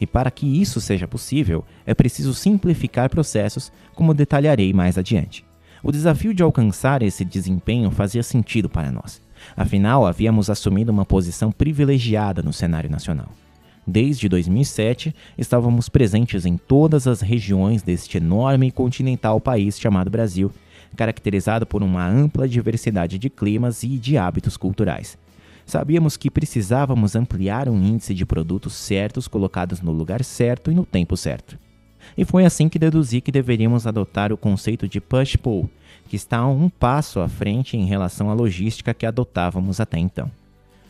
E 0.00 0.06
para 0.06 0.30
que 0.30 0.46
isso 0.46 0.80
seja 0.80 1.06
possível, 1.06 1.64
é 1.84 1.94
preciso 1.94 2.32
simplificar 2.32 3.10
processos, 3.10 3.70
como 3.94 4.14
detalharei 4.14 4.72
mais 4.72 4.96
adiante. 4.96 5.44
O 5.82 5.92
desafio 5.92 6.32
de 6.32 6.42
alcançar 6.42 7.02
esse 7.02 7.24
desempenho 7.24 7.90
fazia 7.90 8.22
sentido 8.22 8.68
para 8.68 8.90
nós 8.90 9.20
Afinal, 9.56 10.06
havíamos 10.06 10.50
assumido 10.50 10.92
uma 10.92 11.04
posição 11.04 11.50
privilegiada 11.52 12.42
no 12.42 12.52
cenário 12.52 12.90
nacional. 12.90 13.28
Desde 13.86 14.28
2007, 14.28 15.14
estávamos 15.36 15.88
presentes 15.88 16.46
em 16.46 16.56
todas 16.56 17.06
as 17.06 17.20
regiões 17.20 17.82
deste 17.82 18.18
enorme 18.18 18.68
e 18.68 18.70
continental 18.70 19.40
país 19.40 19.80
chamado 19.80 20.10
Brasil, 20.10 20.52
caracterizado 20.96 21.66
por 21.66 21.82
uma 21.82 22.06
ampla 22.06 22.46
diversidade 22.46 23.18
de 23.18 23.30
climas 23.30 23.82
e 23.82 23.88
de 23.98 24.16
hábitos 24.16 24.56
culturais. 24.56 25.18
Sabíamos 25.70 26.16
que 26.16 26.32
precisávamos 26.32 27.14
ampliar 27.14 27.68
um 27.68 27.80
índice 27.80 28.12
de 28.12 28.26
produtos 28.26 28.72
certos 28.72 29.28
colocados 29.28 29.80
no 29.80 29.92
lugar 29.92 30.24
certo 30.24 30.68
e 30.68 30.74
no 30.74 30.84
tempo 30.84 31.16
certo. 31.16 31.56
E 32.18 32.24
foi 32.24 32.44
assim 32.44 32.68
que 32.68 32.76
deduzi 32.76 33.20
que 33.20 33.30
deveríamos 33.30 33.86
adotar 33.86 34.32
o 34.32 34.36
conceito 34.36 34.88
de 34.88 35.00
push-pull, 35.00 35.70
que 36.08 36.16
está 36.16 36.44
um 36.44 36.68
passo 36.68 37.20
à 37.20 37.28
frente 37.28 37.76
em 37.76 37.84
relação 37.84 38.28
à 38.28 38.34
logística 38.34 38.92
que 38.92 39.06
adotávamos 39.06 39.78
até 39.78 39.96
então. 39.96 40.28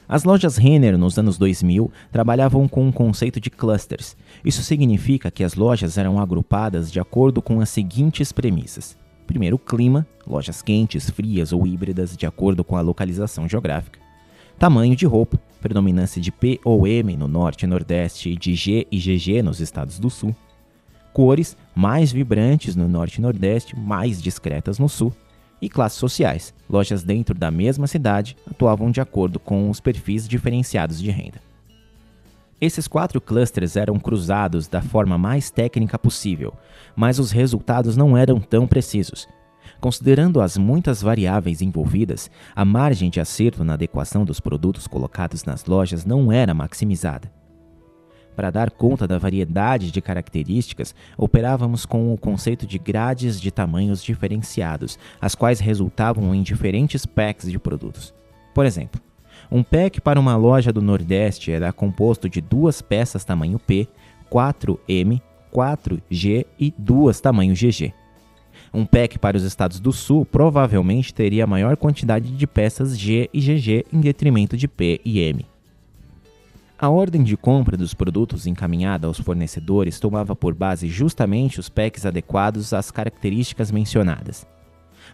As 0.09 0.25
lojas 0.25 0.57
Renner 0.57 0.97
nos 0.97 1.19
anos 1.19 1.37
2000 1.37 1.93
trabalhavam 2.11 2.67
com 2.67 2.87
um 2.87 2.91
conceito 2.91 3.39
de 3.39 3.51
clusters. 3.51 4.17
Isso 4.43 4.63
significa 4.63 5.31
que 5.31 5.45
as 5.45 5.57
lojas 5.57 5.99
eram 5.99 6.19
agrupadas 6.19 6.91
de 6.91 6.99
acordo 6.99 7.43
com 7.43 7.61
as 7.61 7.69
seguintes 7.69 8.33
premissas. 8.33 8.97
Primeiro, 9.27 9.59
clima, 9.59 10.07
lojas 10.27 10.63
quentes, 10.63 11.11
frias 11.11 11.53
ou 11.53 11.67
híbridas 11.67 12.17
de 12.17 12.25
acordo 12.25 12.65
com 12.65 12.79
a 12.79 12.81
localização 12.81 13.47
geográfica. 13.47 14.00
Tamanho 14.61 14.95
de 14.95 15.07
roupa, 15.07 15.41
predominância 15.59 16.21
de 16.21 16.31
P 16.31 16.61
ou 16.63 16.87
M 16.87 17.17
no 17.17 17.27
norte 17.27 17.63
e 17.63 17.67
nordeste 17.67 18.29
e 18.29 18.37
de 18.37 18.55
G 18.55 18.87
e 18.93 18.99
GG 18.99 19.43
nos 19.43 19.59
estados 19.59 19.99
do 19.99 20.11
sul 20.11 20.37
cores 21.15 21.57
mais 21.75 22.13
vibrantes 22.13 22.77
no 22.77 22.87
norte 22.87 23.17
e 23.17 23.21
nordeste, 23.23 23.75
mais 23.75 24.21
discretas 24.21 24.79
no 24.79 24.87
sul, 24.87 25.13
e 25.63 25.69
classes 25.69 25.99
sociais. 25.99 26.53
Lojas 26.69 27.03
dentro 27.03 27.35
da 27.35 27.51
mesma 27.51 27.87
cidade 27.87 28.37
atuavam 28.51 28.91
de 28.91 29.01
acordo 29.01 29.41
com 29.41 29.71
os 29.71 29.81
perfis 29.81 30.29
diferenciados 30.29 31.01
de 31.01 31.11
renda. 31.11 31.41
Esses 32.61 32.87
quatro 32.87 33.19
clusters 33.19 33.77
eram 33.77 33.99
cruzados 33.99 34.69
da 34.69 34.83
forma 34.83 35.17
mais 35.17 35.51
técnica 35.51 35.99
possível, 35.99 36.53
mas 36.95 37.19
os 37.19 37.31
resultados 37.31 37.97
não 37.97 38.15
eram 38.15 38.39
tão 38.39 38.67
precisos. 38.67 39.27
Considerando 39.81 40.43
as 40.43 40.59
muitas 40.59 41.01
variáveis 41.01 41.63
envolvidas, 41.63 42.31
a 42.55 42.67
margem 42.67 43.09
de 43.09 43.19
acerto 43.19 43.65
na 43.65 43.73
adequação 43.73 44.27
dos 44.27 44.39
produtos 44.39 44.87
colocados 44.87 45.45
nas 45.45 45.65
lojas 45.65 46.05
não 46.05 46.31
era 46.31 46.53
maximizada. 46.53 47.33
Para 48.37 48.51
dar 48.51 48.71
conta 48.71 49.09
da 49.09 49.17
variedade 49.17 49.91
de 49.91 50.01
características, 50.03 50.95
operávamos 51.17 51.87
com 51.87 52.13
o 52.13 52.19
conceito 52.19 52.67
de 52.67 52.79
grades 52.79 53.41
de 53.41 53.51
tamanhos 53.51 54.05
diferenciados, 54.05 54.99
as 55.19 55.35
quais 55.35 55.61
resultavam 55.61 56.35
em 56.35 56.43
diferentes 56.43 57.07
packs 57.07 57.51
de 57.51 57.59
produtos. 57.59 58.15
Por 58.55 58.67
exemplo, 58.67 59.01
um 59.51 59.63
pack 59.63 60.01
para 60.01 60.21
uma 60.21 60.37
loja 60.37 60.73
do 60.73 60.83
Nordeste 60.83 61.51
era 61.51 61.73
composto 61.73 62.29
de 62.29 62.43
duas 62.43 62.83
peças 62.83 63.25
tamanho 63.25 63.59
P, 63.59 63.89
4M, 64.31 65.21
4G 65.53 66.47
e 66.59 66.75
duas 66.77 67.21
tamanho 67.21 67.55
GG. 67.55 68.00
Um 68.73 68.87
pack 68.87 69.19
para 69.19 69.37
os 69.37 69.43
estados 69.43 69.81
do 69.81 69.93
Sul 69.93 70.25
provavelmente 70.25 71.13
teria 71.13 71.47
maior 71.47 71.77
quantidade 71.77 72.31
de 72.31 72.47
peças 72.47 72.97
G 72.97 73.29
e 73.33 73.41
GG 73.41 73.87
em 73.93 74.01
detrimento 74.01 74.57
de 74.57 74.69
P 74.69 75.01
e 75.05 75.19
M. 75.19 75.45
A 76.79 76.89
ordem 76.89 77.23
de 77.25 77.37
compra 77.37 77.77
dos 77.77 77.93
produtos 77.93 78.47
encaminhada 78.47 79.07
aos 79.07 79.19
fornecedores 79.19 79.99
tomava 79.99 80.37
por 80.37 80.55
base 80.55 80.89
justamente 80.89 81.59
os 81.59 81.69
packs 81.69 82.07
adequados 82.07 82.73
às 82.73 82.91
características 82.93 83.73
mencionadas. 83.73 84.47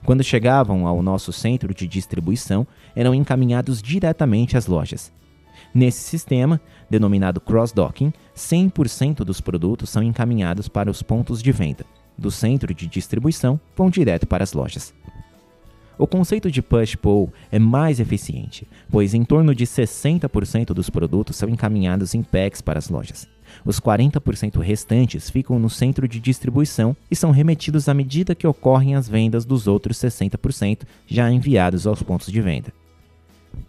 Quando 0.05 0.23
chegavam 0.23 0.87
ao 0.87 1.03
nosso 1.03 1.33
centro 1.33 1.75
de 1.75 1.89
distribuição, 1.89 2.67
eram 2.95 3.15
encaminhados 3.15 3.83
diretamente 3.83 4.57
às 4.57 4.67
lojas. 4.67 5.11
Nesse 5.75 6.03
sistema, 6.03 6.61
denominado 6.89 7.41
cross-docking, 7.41 8.13
100% 8.37 9.25
dos 9.25 9.41
produtos 9.41 9.89
são 9.89 10.03
encaminhados 10.03 10.69
para 10.69 10.91
os 10.91 11.03
pontos 11.03 11.43
de 11.43 11.51
venda. 11.51 11.85
Do 12.19 12.31
centro 12.31 12.75
de 12.75 12.87
distribuição, 12.87 13.61
vão 13.77 13.91
direto 13.91 14.27
para 14.27 14.43
as 14.43 14.53
lojas. 14.53 14.95
O 15.99 16.07
conceito 16.07 16.51
de 16.51 16.61
push-pull 16.61 17.33
é 17.51 17.59
mais 17.59 18.01
eficiente, 18.01 18.69
pois 18.91 19.15
em 19.15 19.25
torno 19.25 19.55
de 19.55 19.65
60% 19.65 20.67
dos 20.75 20.91
produtos 20.91 21.37
são 21.37 21.49
encaminhados 21.49 22.15
em 22.15 22.23
packs 22.23 22.61
para 22.61 22.79
as 22.79 22.91
lojas. 22.91 23.27
Os 23.65 23.81
40% 23.81 24.61
restantes 24.61 25.31
ficam 25.31 25.59
no 25.59 25.71
centro 25.71 26.07
de 26.07 26.21
distribuição 26.21 26.95
e 27.11 27.17
são 27.17 27.31
remetidos 27.31 27.89
à 27.89 27.95
medida 27.95 28.35
que 28.35 28.47
ocorrem 28.47 28.95
as 28.95 29.09
vendas 29.09 29.47
dos 29.47 29.67
outros 29.67 29.97
60% 29.97 30.83
já 31.07 31.31
enviados 31.31 31.87
aos 31.87 32.03
pontos 32.03 32.31
de 32.31 32.43
venda. 32.43 32.73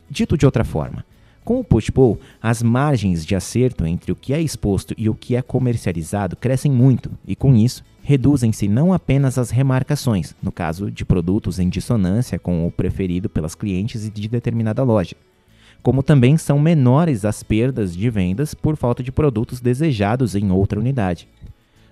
Dito 0.10 0.38
de 0.38 0.46
outra 0.46 0.66
forma, 0.66 1.06
Com 1.48 1.62
o 1.62 1.64
push-pull, 1.64 2.20
as 2.42 2.62
margens 2.62 3.26
de 3.26 3.34
acerto 3.34 3.86
entre 3.86 4.12
o 4.12 4.16
que 4.18 4.34
é 4.34 4.42
exposto 4.42 4.94
e 4.98 5.08
o 5.08 5.16
que 5.16 5.34
é 5.34 5.42
comercializado 5.42 6.36
crescem 6.36 6.70
muito, 6.70 7.10
e 7.26 7.38
com 7.38 7.56
isso, 7.56 7.86
reduzem-se 8.08 8.70
não 8.70 8.94
apenas 8.94 9.38
as 9.38 9.50
remarcações, 9.50 10.34
no 10.42 10.50
caso 10.50 10.90
de 10.90 11.04
produtos 11.04 11.60
em 11.60 11.68
dissonância 11.68 12.40
com 12.40 12.66
o 12.66 12.72
preferido 12.72 13.28
pelas 13.28 13.54
clientes 13.54 14.10
de 14.10 14.30
determinada 14.30 14.82
loja, 14.82 15.14
como 15.84 16.02
também 16.02 16.38
são 16.38 16.58
menores 16.58 17.26
as 17.26 17.44
perdas 17.44 17.94
de 17.94 18.10
vendas 18.10 18.54
por 18.54 18.78
falta 18.78 19.04
de 19.04 19.12
produtos 19.12 19.60
desejados 19.60 20.36
em 20.36 20.50
outra 20.52 20.80
unidade. 20.80 21.28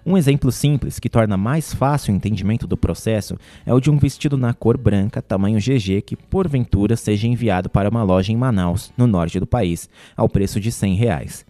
Um 0.06 0.18
exemplo 0.18 0.54
simples 0.54 1.00
que 1.00 1.10
torna 1.10 1.36
mais 1.36 1.74
fácil 1.74 2.14
o 2.14 2.16
entendimento 2.16 2.66
do 2.66 2.78
processo 2.78 3.38
é 3.66 3.74
o 3.74 3.82
de 3.82 3.92
um 3.92 3.98
vestido 3.98 4.38
na 4.38 4.54
cor 4.54 4.78
branca, 4.78 5.22
tamanho 5.22 5.60
GG, 5.60 6.02
que 6.02 6.16
porventura 6.16 6.96
seja 6.96 7.28
enviado 7.28 7.70
para 7.70 7.90
uma 7.90 8.04
loja 8.04 8.32
em 8.32 8.38
Manaus, 8.38 8.90
no 8.98 9.06
norte 9.06 9.38
do 9.38 9.46
país, 9.46 9.90
ao 10.16 10.30
preço 10.30 10.62
de 10.62 10.72
100 10.72 10.96
reais. 10.96 11.46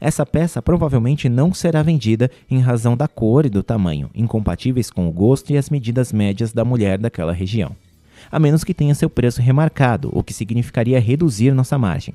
Essa 0.00 0.26
peça 0.26 0.60
provavelmente 0.60 1.28
não 1.28 1.54
será 1.54 1.82
vendida 1.82 2.30
em 2.50 2.60
razão 2.60 2.96
da 2.96 3.08
cor 3.08 3.46
e 3.46 3.50
do 3.50 3.62
tamanho, 3.62 4.10
incompatíveis 4.14 4.90
com 4.90 5.08
o 5.08 5.12
gosto 5.12 5.50
e 5.50 5.56
as 5.56 5.70
medidas 5.70 6.12
médias 6.12 6.52
da 6.52 6.64
mulher 6.64 6.98
daquela 6.98 7.32
região. 7.32 7.74
A 8.30 8.38
menos 8.38 8.64
que 8.64 8.74
tenha 8.74 8.94
seu 8.94 9.08
preço 9.08 9.40
remarcado, 9.40 10.10
o 10.12 10.22
que 10.22 10.32
significaria 10.32 11.00
reduzir 11.00 11.52
nossa 11.52 11.78
margem. 11.78 12.14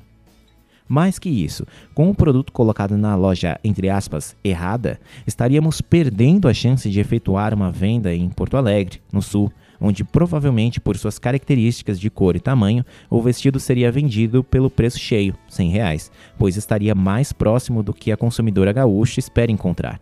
Mais 0.88 1.20
que 1.20 1.28
isso, 1.28 1.64
com 1.94 2.10
o 2.10 2.14
produto 2.14 2.52
colocado 2.52 2.96
na 2.96 3.14
loja, 3.14 3.60
entre 3.62 3.88
aspas, 3.88 4.34
errada, 4.42 4.98
estaríamos 5.24 5.80
perdendo 5.80 6.48
a 6.48 6.52
chance 6.52 6.90
de 6.90 6.98
efetuar 6.98 7.54
uma 7.54 7.70
venda 7.70 8.12
em 8.12 8.28
Porto 8.28 8.56
Alegre, 8.56 9.00
no 9.12 9.22
sul, 9.22 9.52
onde 9.80 10.04
provavelmente 10.04 10.80
por 10.80 10.96
suas 10.96 11.18
características 11.18 11.98
de 11.98 12.10
cor 12.10 12.36
e 12.36 12.40
tamanho, 12.40 12.84
o 13.08 13.22
vestido 13.22 13.58
seria 13.58 13.90
vendido 13.90 14.44
pelo 14.44 14.68
preço 14.68 14.98
cheio, 14.98 15.34
R$ 15.56 15.64
reais, 15.68 16.10
pois 16.38 16.56
estaria 16.56 16.94
mais 16.94 17.32
próximo 17.32 17.82
do 17.82 17.94
que 17.94 18.12
a 18.12 18.16
consumidora 18.16 18.72
gaúcha 18.72 19.20
espera 19.20 19.50
encontrar. 19.50 20.00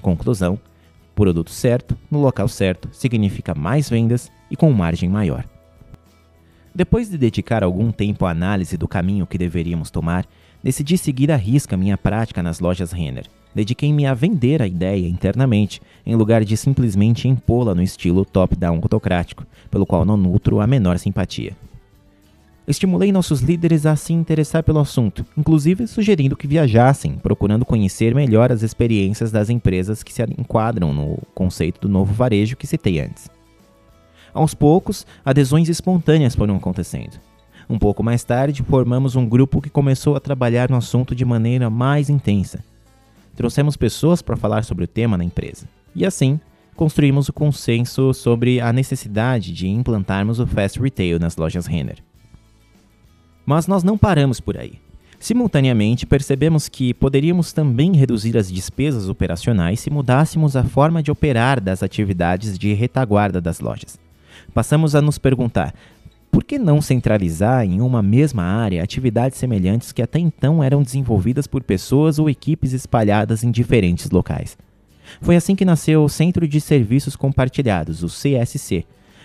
Conclusão: 0.00 0.58
produto 1.14 1.50
certo, 1.50 1.96
no 2.10 2.20
local 2.20 2.48
certo, 2.48 2.88
significa 2.92 3.54
mais 3.54 3.90
vendas 3.90 4.30
e 4.50 4.56
com 4.56 4.70
margem 4.72 5.08
maior. 5.08 5.44
Depois 6.74 7.08
de 7.08 7.16
dedicar 7.16 7.64
algum 7.64 7.90
tempo 7.90 8.26
à 8.26 8.30
análise 8.30 8.76
do 8.76 8.86
caminho 8.86 9.26
que 9.26 9.38
deveríamos 9.38 9.90
tomar, 9.90 10.26
decidi 10.62 10.98
seguir 10.98 11.32
à 11.32 11.36
risca 11.36 11.76
minha 11.76 11.96
prática 11.96 12.42
nas 12.42 12.60
lojas 12.60 12.92
Renner 12.92 13.26
dediquei-me 13.56 14.04
a 14.04 14.12
vender 14.12 14.60
a 14.60 14.66
ideia 14.66 15.08
internamente, 15.08 15.80
em 16.04 16.14
lugar 16.14 16.44
de 16.44 16.54
simplesmente 16.58 17.26
impô-la 17.26 17.74
no 17.74 17.80
estilo 17.80 18.22
top-down 18.22 18.80
autocrático, 18.82 19.46
pelo 19.70 19.86
qual 19.86 20.04
não 20.04 20.14
nutro 20.14 20.60
a 20.60 20.66
menor 20.66 20.98
simpatia. 20.98 21.56
Estimulei 22.68 23.10
nossos 23.10 23.40
líderes 23.40 23.86
a 23.86 23.96
se 23.96 24.12
interessar 24.12 24.62
pelo 24.62 24.78
assunto, 24.78 25.24
inclusive 25.38 25.86
sugerindo 25.86 26.36
que 26.36 26.46
viajassem, 26.46 27.12
procurando 27.12 27.64
conhecer 27.64 28.14
melhor 28.14 28.52
as 28.52 28.62
experiências 28.62 29.32
das 29.32 29.48
empresas 29.48 30.02
que 30.02 30.12
se 30.12 30.22
enquadram 30.36 30.92
no 30.92 31.18
conceito 31.34 31.80
do 31.80 31.88
novo 31.88 32.12
varejo 32.12 32.58
que 32.58 32.66
citei 32.66 33.00
antes. 33.00 33.30
Aos 34.34 34.52
poucos, 34.52 35.06
adesões 35.24 35.70
espontâneas 35.70 36.34
foram 36.34 36.56
acontecendo. 36.56 37.18
Um 37.70 37.78
pouco 37.78 38.02
mais 38.02 38.22
tarde, 38.22 38.62
formamos 38.62 39.16
um 39.16 39.26
grupo 39.26 39.62
que 39.62 39.70
começou 39.70 40.14
a 40.14 40.20
trabalhar 40.20 40.68
no 40.68 40.76
assunto 40.76 41.14
de 41.14 41.24
maneira 41.24 41.70
mais 41.70 42.10
intensa, 42.10 42.62
Trouxemos 43.36 43.76
pessoas 43.76 44.22
para 44.22 44.36
falar 44.36 44.64
sobre 44.64 44.84
o 44.84 44.88
tema 44.88 45.18
na 45.18 45.24
empresa. 45.24 45.68
E 45.94 46.04
assim, 46.04 46.40
construímos 46.74 47.28
o 47.28 47.32
consenso 47.32 48.12
sobre 48.14 48.60
a 48.60 48.72
necessidade 48.72 49.52
de 49.52 49.68
implantarmos 49.68 50.40
o 50.40 50.46
Fast 50.46 50.80
Retail 50.80 51.18
nas 51.18 51.36
lojas 51.36 51.66
Renner. 51.66 51.98
Mas 53.44 53.66
nós 53.66 53.84
não 53.84 53.96
paramos 53.96 54.40
por 54.40 54.56
aí. 54.56 54.80
Simultaneamente, 55.18 56.04
percebemos 56.04 56.68
que 56.68 56.92
poderíamos 56.92 57.52
também 57.52 57.94
reduzir 57.94 58.36
as 58.36 58.50
despesas 58.50 59.08
operacionais 59.08 59.80
se 59.80 59.90
mudássemos 59.90 60.56
a 60.56 60.64
forma 60.64 61.02
de 61.02 61.10
operar 61.10 61.60
das 61.60 61.82
atividades 61.82 62.58
de 62.58 62.74
retaguarda 62.74 63.40
das 63.40 63.60
lojas. 63.60 63.98
Passamos 64.52 64.94
a 64.94 65.00
nos 65.00 65.18
perguntar 65.18 65.74
por 66.36 66.44
que 66.44 66.58
não 66.58 66.82
centralizar 66.82 67.64
em 67.64 67.80
uma 67.80 68.02
mesma 68.02 68.42
área 68.42 68.82
atividades 68.82 69.38
semelhantes 69.38 69.90
que 69.90 70.02
até 70.02 70.18
então 70.18 70.62
eram 70.62 70.82
desenvolvidas 70.82 71.46
por 71.46 71.62
pessoas 71.62 72.18
ou 72.18 72.28
equipes 72.28 72.74
espalhadas 72.74 73.42
em 73.42 73.50
diferentes 73.50 74.10
locais? 74.10 74.54
Foi 75.22 75.34
assim 75.34 75.56
que 75.56 75.64
nasceu 75.64 76.04
o 76.04 76.10
Centro 76.10 76.46
de 76.46 76.60
Serviços 76.60 77.16
Compartilhados, 77.16 78.02
o 78.02 78.08
CSC, 78.08 78.84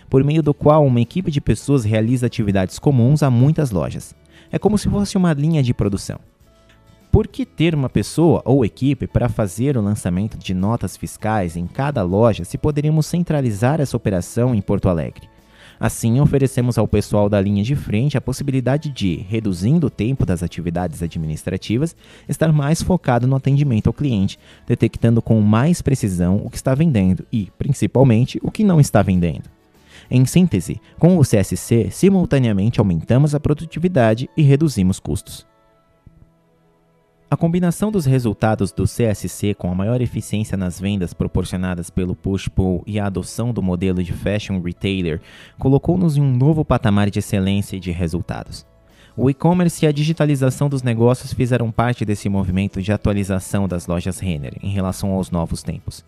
por 0.09 0.23
meio 0.23 0.41
do 0.41 0.53
qual 0.53 0.85
uma 0.85 1.01
equipe 1.01 1.29
de 1.29 1.41
pessoas 1.41 1.83
realiza 1.83 2.27
atividades 2.27 2.79
comuns 2.79 3.21
a 3.21 3.29
muitas 3.29 3.71
lojas. 3.71 4.15
É 4.49 4.57
como 4.57 4.77
se 4.77 4.87
fosse 4.87 5.17
uma 5.17 5.33
linha 5.33 5.61
de 5.61 5.73
produção. 5.73 6.17
Por 7.11 7.27
que 7.27 7.45
ter 7.45 7.75
uma 7.75 7.89
pessoa 7.89 8.41
ou 8.45 8.63
equipe 8.63 9.05
para 9.05 9.27
fazer 9.27 9.75
o 9.75 9.81
lançamento 9.81 10.37
de 10.37 10.53
notas 10.53 10.95
fiscais 10.95 11.57
em 11.57 11.67
cada 11.67 12.03
loja 12.03 12.45
se 12.45 12.57
poderíamos 12.57 13.05
centralizar 13.05 13.81
essa 13.81 13.97
operação 13.97 14.55
em 14.55 14.61
Porto 14.61 14.87
Alegre? 14.87 15.30
Assim, 15.81 16.19
oferecemos 16.19 16.77
ao 16.77 16.87
pessoal 16.87 17.27
da 17.27 17.41
linha 17.41 17.63
de 17.63 17.75
frente 17.75 18.15
a 18.15 18.21
possibilidade 18.21 18.91
de, 18.91 19.15
reduzindo 19.27 19.87
o 19.87 19.89
tempo 19.89 20.27
das 20.27 20.43
atividades 20.43 21.01
administrativas, 21.01 21.95
estar 22.29 22.53
mais 22.53 22.83
focado 22.83 23.25
no 23.25 23.35
atendimento 23.35 23.87
ao 23.87 23.93
cliente, 23.93 24.37
detectando 24.67 25.23
com 25.23 25.41
mais 25.41 25.81
precisão 25.81 26.39
o 26.45 26.51
que 26.51 26.57
está 26.57 26.75
vendendo 26.75 27.25
e, 27.33 27.49
principalmente, 27.57 28.39
o 28.43 28.51
que 28.51 28.63
não 28.63 28.79
está 28.79 29.01
vendendo. 29.01 29.49
Em 30.07 30.23
síntese, 30.23 30.79
com 30.99 31.17
o 31.17 31.23
CSC, 31.23 31.89
simultaneamente 31.89 32.79
aumentamos 32.79 33.33
a 33.33 33.39
produtividade 33.39 34.29
e 34.37 34.43
reduzimos 34.43 34.99
custos. 34.99 35.50
A 37.31 37.37
combinação 37.37 37.93
dos 37.93 38.05
resultados 38.05 38.73
do 38.73 38.83
CSC 38.83 39.53
com 39.53 39.71
a 39.71 39.73
maior 39.73 40.01
eficiência 40.01 40.57
nas 40.57 40.81
vendas 40.81 41.13
proporcionadas 41.13 41.89
pelo 41.89 42.13
push-pull 42.13 42.83
e 42.85 42.99
a 42.99 43.05
adoção 43.05 43.53
do 43.53 43.63
modelo 43.63 44.03
de 44.03 44.11
fashion 44.11 44.59
retailer 44.59 45.21
colocou-nos 45.57 46.17
em 46.17 46.21
um 46.21 46.35
novo 46.35 46.65
patamar 46.65 47.09
de 47.09 47.19
excelência 47.19 47.77
e 47.77 47.79
de 47.79 47.89
resultados. 47.89 48.65
O 49.15 49.29
e-commerce 49.29 49.85
e 49.85 49.87
a 49.87 49.93
digitalização 49.93 50.67
dos 50.67 50.83
negócios 50.83 51.31
fizeram 51.31 51.71
parte 51.71 52.03
desse 52.03 52.27
movimento 52.27 52.81
de 52.81 52.91
atualização 52.91 53.65
das 53.65 53.87
lojas 53.87 54.19
Renner 54.19 54.57
em 54.61 54.69
relação 54.69 55.13
aos 55.13 55.31
novos 55.31 55.63
tempos. 55.63 56.03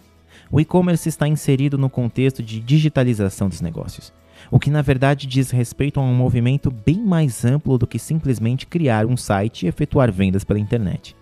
O 0.51 0.59
e-commerce 0.59 1.07
está 1.07 1.25
inserido 1.25 1.77
no 1.77 1.89
contexto 1.89 2.43
de 2.43 2.59
digitalização 2.59 3.47
dos 3.47 3.61
negócios, 3.61 4.11
o 4.49 4.59
que 4.59 4.69
na 4.69 4.81
verdade 4.81 5.27
diz 5.27 5.51
respeito 5.51 5.99
a 5.99 6.03
um 6.03 6.13
movimento 6.13 6.71
bem 6.71 6.99
mais 6.99 7.43
amplo 7.45 7.77
do 7.77 7.87
que 7.87 7.99
simplesmente 7.99 8.67
criar 8.67 9.05
um 9.05 9.17
site 9.17 9.65
e 9.65 9.69
efetuar 9.69 10.11
vendas 10.11 10.43
pela 10.43 10.59
internet. 10.59 11.15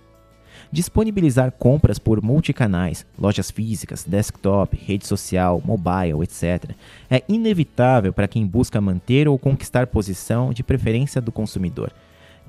Disponibilizar 0.72 1.52
compras 1.52 2.00
por 2.00 2.22
multicanais, 2.22 3.06
lojas 3.20 3.52
físicas, 3.52 4.06
desktop, 4.06 4.78
rede 4.78 5.06
social, 5.06 5.62
mobile, 5.66 6.24
etc., 6.24 6.72
é 7.10 7.24
inevitável 7.28 8.14
para 8.14 8.28
quem 8.28 8.46
busca 8.46 8.80
manter 8.80 9.28
ou 9.28 9.38
conquistar 9.38 9.88
posição 9.88 10.54
de 10.54 10.64
preferência 10.64 11.20
do 11.20 11.32
consumidor, 11.32 11.92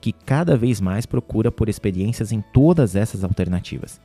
que 0.00 0.12
cada 0.12 0.56
vez 0.56 0.80
mais 0.80 1.04
procura 1.04 1.50
por 1.50 1.68
experiências 1.68 2.30
em 2.30 2.40
todas 2.52 2.94
essas 2.94 3.24
alternativas. 3.24 4.00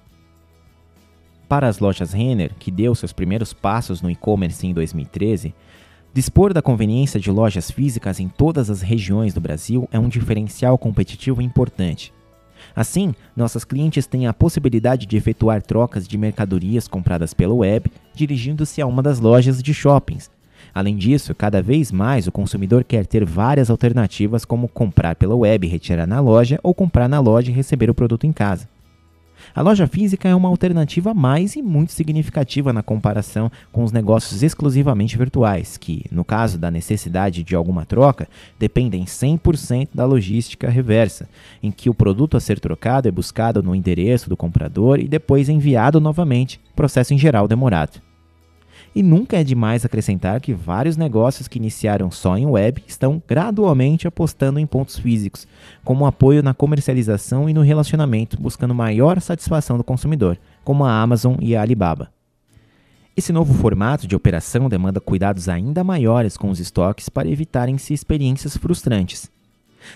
Para 1.47 1.67
as 1.67 1.79
lojas 1.79 2.11
Renner, 2.11 2.53
que 2.59 2.69
deu 2.69 2.93
seus 2.93 3.13
primeiros 3.13 3.53
passos 3.53 4.01
no 4.01 4.09
e-commerce 4.09 4.65
em 4.67 4.73
2013, 4.73 5.53
dispor 6.17 6.51
da 6.51 6.63
conveniência 6.63 7.19
de 7.19 7.29
lojas 7.29 7.69
físicas 7.69 8.19
em 8.19 8.27
todas 8.27 8.71
as 8.71 8.81
regiões 8.81 9.35
do 9.35 9.39
Brasil 9.39 9.87
é 9.91 9.99
um 9.99 10.09
diferencial 10.09 10.75
competitivo 10.75 11.43
importante. 11.43 12.11
Assim, 12.75 13.13
nossas 13.35 13.63
clientes 13.63 14.07
têm 14.07 14.25
a 14.25 14.33
possibilidade 14.33 15.05
de 15.05 15.15
efetuar 15.15 15.61
trocas 15.61 16.07
de 16.07 16.17
mercadorias 16.17 16.87
compradas 16.87 17.35
pela 17.35 17.53
web, 17.53 17.91
dirigindo-se 18.15 18.81
a 18.81 18.87
uma 18.87 19.03
das 19.03 19.19
lojas 19.19 19.61
de 19.61 19.75
shoppings. 19.75 20.31
Além 20.73 20.97
disso, 20.97 21.35
cada 21.35 21.61
vez 21.61 21.91
mais 21.91 22.25
o 22.25 22.31
consumidor 22.31 22.83
quer 22.83 23.05
ter 23.05 23.23
várias 23.23 23.69
alternativas 23.69 24.43
como 24.43 24.67
comprar 24.67 25.15
pela 25.15 25.35
web 25.35 25.67
e 25.67 25.69
retirar 25.69 26.07
na 26.07 26.19
loja 26.19 26.59
ou 26.63 26.73
comprar 26.73 27.07
na 27.07 27.19
loja 27.19 27.51
e 27.51 27.53
receber 27.53 27.91
o 27.91 27.93
produto 27.93 28.25
em 28.25 28.33
casa. 28.33 28.67
A 29.53 29.61
loja 29.61 29.87
física 29.87 30.29
é 30.29 30.35
uma 30.35 30.49
alternativa 30.49 31.13
mais 31.13 31.55
e 31.55 31.61
muito 31.61 31.91
significativa 31.91 32.71
na 32.71 32.83
comparação 32.83 33.51
com 33.71 33.83
os 33.83 33.91
negócios 33.91 34.43
exclusivamente 34.43 35.17
virtuais, 35.17 35.77
que, 35.77 36.05
no 36.11 36.23
caso 36.23 36.57
da 36.57 36.69
necessidade 36.69 37.43
de 37.43 37.55
alguma 37.55 37.85
troca, 37.85 38.27
dependem 38.59 39.05
100% 39.05 39.89
da 39.93 40.05
logística 40.05 40.69
reversa, 40.69 41.27
em 41.61 41.71
que 41.71 41.89
o 41.89 41.93
produto 41.93 42.37
a 42.37 42.39
ser 42.39 42.59
trocado 42.59 43.07
é 43.07 43.11
buscado 43.11 43.63
no 43.63 43.75
endereço 43.75 44.29
do 44.29 44.37
comprador 44.37 44.99
e 44.99 45.07
depois 45.07 45.49
enviado 45.49 45.99
novamente, 45.99 46.59
processo 46.75 47.13
em 47.13 47.17
geral 47.17 47.47
demorado. 47.47 48.06
E 48.97 49.03
nunca 49.03 49.37
é 49.37 49.43
demais 49.43 49.85
acrescentar 49.85 50.41
que 50.41 50.55
vários 50.55 50.97
negócios 50.97 51.47
que 51.47 51.59
iniciaram 51.59 52.09
só 52.09 52.35
em 52.35 52.47
web 52.47 52.83
estão 52.87 53.21
gradualmente 53.27 54.07
apostando 54.07 54.57
em 54.57 54.65
pontos 54.65 54.97
físicos, 54.97 55.47
como 55.85 56.07
apoio 56.07 56.41
na 56.41 56.51
comercialização 56.51 57.47
e 57.47 57.53
no 57.53 57.61
relacionamento, 57.61 58.41
buscando 58.41 58.73
maior 58.73 59.21
satisfação 59.21 59.77
do 59.77 59.83
consumidor, 59.83 60.39
como 60.63 60.83
a 60.83 60.99
Amazon 60.99 61.35
e 61.39 61.55
a 61.55 61.61
Alibaba. 61.61 62.11
Esse 63.15 63.31
novo 63.31 63.53
formato 63.53 64.07
de 64.07 64.15
operação 64.15 64.67
demanda 64.67 64.99
cuidados 64.99 65.47
ainda 65.47 65.83
maiores 65.83 66.35
com 66.35 66.49
os 66.49 66.59
estoques 66.59 67.07
para 67.07 67.29
evitarem-se 67.29 67.93
experiências 67.93 68.57
frustrantes. 68.57 69.29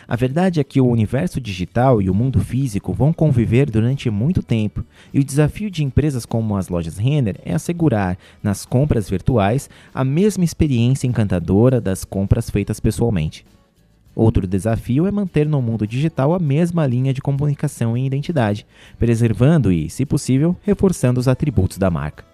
A 0.07 0.15
verdade 0.15 0.59
é 0.59 0.63
que 0.63 0.81
o 0.81 0.87
universo 0.87 1.39
digital 1.39 2.01
e 2.01 2.09
o 2.09 2.13
mundo 2.13 2.39
físico 2.39 2.93
vão 2.93 3.13
conviver 3.13 3.69
durante 3.69 4.09
muito 4.09 4.43
tempo, 4.43 4.85
e 5.13 5.19
o 5.19 5.23
desafio 5.23 5.69
de 5.69 5.83
empresas 5.83 6.25
como 6.25 6.55
as 6.55 6.69
lojas 6.69 6.97
Renner 6.97 7.39
é 7.45 7.53
assegurar, 7.53 8.17
nas 8.41 8.65
compras 8.65 9.09
virtuais, 9.09 9.69
a 9.93 10.03
mesma 10.03 10.43
experiência 10.43 11.07
encantadora 11.07 11.79
das 11.79 12.03
compras 12.03 12.49
feitas 12.49 12.79
pessoalmente. 12.79 13.45
Outro 14.13 14.45
desafio 14.45 15.07
é 15.07 15.11
manter 15.11 15.47
no 15.47 15.61
mundo 15.61 15.87
digital 15.87 16.33
a 16.33 16.39
mesma 16.39 16.85
linha 16.85 17.13
de 17.13 17.21
comunicação 17.21 17.97
e 17.97 18.05
identidade, 18.05 18.65
preservando 18.99 19.71
e, 19.71 19.89
se 19.89 20.05
possível, 20.05 20.55
reforçando 20.63 21.19
os 21.19 21.27
atributos 21.27 21.77
da 21.77 21.89
marca. 21.89 22.25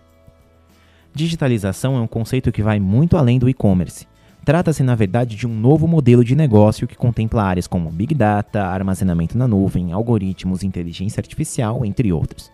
Digitalização 1.13 1.95
é 1.95 1.99
um 1.99 2.07
conceito 2.07 2.51
que 2.51 2.63
vai 2.63 2.79
muito 2.79 3.15
além 3.15 3.39
do 3.39 3.49
e-commerce. 3.49 4.07
Trata-se, 4.47 4.81
na 4.81 4.95
verdade, 4.95 5.35
de 5.35 5.45
um 5.45 5.53
novo 5.53 5.89
modelo 5.89 6.23
de 6.23 6.33
negócio 6.33 6.87
que 6.87 6.95
contempla 6.95 7.43
áreas 7.43 7.67
como 7.67 7.91
Big 7.91 8.15
Data, 8.15 8.63
armazenamento 8.63 9.37
na 9.37 9.45
nuvem, 9.45 9.91
algoritmos, 9.91 10.63
inteligência 10.63 11.19
artificial, 11.19 11.83
entre 11.83 12.13
outros. 12.13 12.49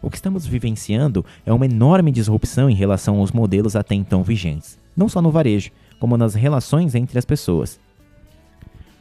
O 0.00 0.08
que 0.08 0.14
estamos 0.14 0.46
vivenciando 0.46 1.26
é 1.44 1.52
uma 1.52 1.66
enorme 1.66 2.12
disrupção 2.12 2.70
em 2.70 2.76
relação 2.76 3.18
aos 3.18 3.32
modelos 3.32 3.74
até 3.74 3.96
então 3.96 4.22
vigentes, 4.22 4.78
não 4.96 5.08
só 5.08 5.20
no 5.20 5.32
varejo, 5.32 5.72
como 5.98 6.16
nas 6.16 6.36
relações 6.36 6.94
entre 6.94 7.18
as 7.18 7.24
pessoas. 7.24 7.80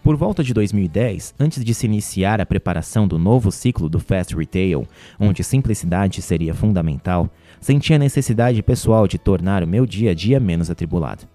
Por 0.04 0.16
volta 0.16 0.44
de 0.44 0.52
2010, 0.52 1.36
antes 1.40 1.64
de 1.64 1.76
se 1.76 1.86
iniciar 1.86 2.42
a 2.42 2.46
preparação 2.48 3.08
do 3.08 3.20
novo 3.20 3.52
ciclo 3.52 3.88
do 3.88 4.00
Fast 4.00 4.36
Retail, 4.36 4.88
onde 5.20 5.44
simplicidade 5.44 6.24
seria 6.24 6.56
fundamental, 6.56 7.30
senti 7.62 7.94
a 7.94 8.00
necessidade 8.00 8.64
pessoal 8.64 9.08
de 9.08 9.20
tornar 9.20 9.64
o 9.64 9.68
meu 9.68 9.86
dia 9.86 10.10
a 10.10 10.16
dia 10.16 10.40
menos 10.40 10.72
atribulado. 10.72 11.28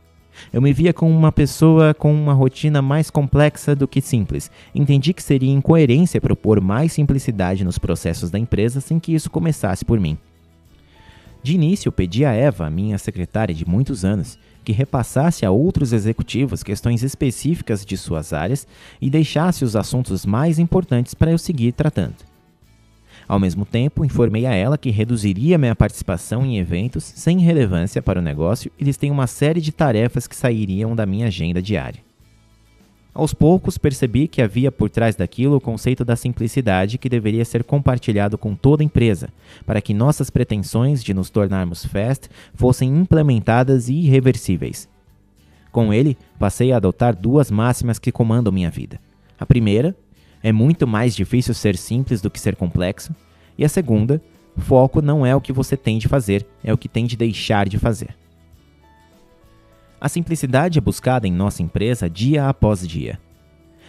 Eu 0.52 0.62
me 0.62 0.72
via 0.72 0.92
como 0.92 1.16
uma 1.16 1.32
pessoa 1.32 1.94
com 1.94 2.12
uma 2.12 2.32
rotina 2.32 2.80
mais 2.80 3.10
complexa 3.10 3.74
do 3.74 3.88
que 3.88 4.00
simples. 4.00 4.50
Entendi 4.74 5.12
que 5.12 5.22
seria 5.22 5.52
incoerência 5.52 6.20
propor 6.20 6.60
mais 6.60 6.92
simplicidade 6.92 7.64
nos 7.64 7.78
processos 7.78 8.30
da 8.30 8.38
empresa 8.38 8.80
sem 8.80 8.98
que 8.98 9.14
isso 9.14 9.30
começasse 9.30 9.84
por 9.84 9.98
mim. 10.00 10.18
De 11.42 11.54
início, 11.54 11.92
pedi 11.92 12.24
a 12.24 12.32
Eva, 12.32 12.70
minha 12.70 12.96
secretária 12.96 13.54
de 13.54 13.68
muitos 13.68 14.02
anos, 14.02 14.38
que 14.64 14.72
repassasse 14.72 15.44
a 15.44 15.50
outros 15.50 15.92
executivos 15.92 16.62
questões 16.62 17.02
específicas 17.02 17.84
de 17.84 17.98
suas 17.98 18.32
áreas 18.32 18.66
e 18.98 19.10
deixasse 19.10 19.62
os 19.62 19.76
assuntos 19.76 20.24
mais 20.24 20.58
importantes 20.58 21.12
para 21.12 21.30
eu 21.30 21.36
seguir 21.36 21.72
tratando. 21.72 22.33
Ao 23.26 23.38
mesmo 23.38 23.64
tempo, 23.64 24.04
informei 24.04 24.46
a 24.46 24.54
ela 24.54 24.76
que 24.76 24.90
reduziria 24.90 25.58
minha 25.58 25.74
participação 25.74 26.44
em 26.44 26.58
eventos 26.58 27.04
sem 27.04 27.38
relevância 27.38 28.02
para 28.02 28.18
o 28.18 28.22
negócio 28.22 28.70
e 28.78 28.92
têm 28.94 29.10
uma 29.10 29.26
série 29.26 29.60
de 29.60 29.72
tarefas 29.72 30.26
que 30.26 30.36
sairiam 30.36 30.94
da 30.94 31.06
minha 31.06 31.26
agenda 31.26 31.62
diária. 31.62 32.00
Aos 33.14 33.32
poucos, 33.32 33.78
percebi 33.78 34.26
que 34.26 34.42
havia 34.42 34.72
por 34.72 34.90
trás 34.90 35.14
daquilo 35.14 35.56
o 35.56 35.60
conceito 35.60 36.04
da 36.04 36.16
simplicidade 36.16 36.98
que 36.98 37.08
deveria 37.08 37.44
ser 37.44 37.62
compartilhado 37.62 38.36
com 38.36 38.56
toda 38.56 38.82
empresa, 38.82 39.28
para 39.64 39.80
que 39.80 39.94
nossas 39.94 40.30
pretensões 40.30 41.02
de 41.02 41.14
nos 41.14 41.30
tornarmos 41.30 41.86
fast 41.86 42.28
fossem 42.54 42.90
implementadas 42.90 43.88
e 43.88 43.94
irreversíveis. 43.94 44.88
Com 45.70 45.94
ele, 45.94 46.18
passei 46.40 46.72
a 46.72 46.76
adotar 46.76 47.14
duas 47.14 47.52
máximas 47.52 48.00
que 48.00 48.10
comandam 48.10 48.52
minha 48.52 48.70
vida. 48.70 49.00
A 49.38 49.46
primeira 49.46 49.96
é 50.44 50.52
muito 50.52 50.86
mais 50.86 51.16
difícil 51.16 51.54
ser 51.54 51.74
simples 51.74 52.20
do 52.20 52.30
que 52.30 52.38
ser 52.38 52.54
complexo. 52.54 53.14
E 53.56 53.64
a 53.64 53.68
segunda, 53.68 54.20
foco 54.58 55.00
não 55.00 55.24
é 55.24 55.34
o 55.34 55.40
que 55.40 55.54
você 55.54 55.74
tem 55.74 55.96
de 55.96 56.06
fazer, 56.06 56.46
é 56.62 56.70
o 56.70 56.76
que 56.76 56.86
tem 56.86 57.06
de 57.06 57.16
deixar 57.16 57.66
de 57.66 57.78
fazer. 57.78 58.14
A 59.98 60.06
simplicidade 60.06 60.78
é 60.78 60.82
buscada 60.82 61.26
em 61.26 61.32
nossa 61.32 61.62
empresa 61.62 62.10
dia 62.10 62.46
após 62.46 62.86
dia. 62.86 63.18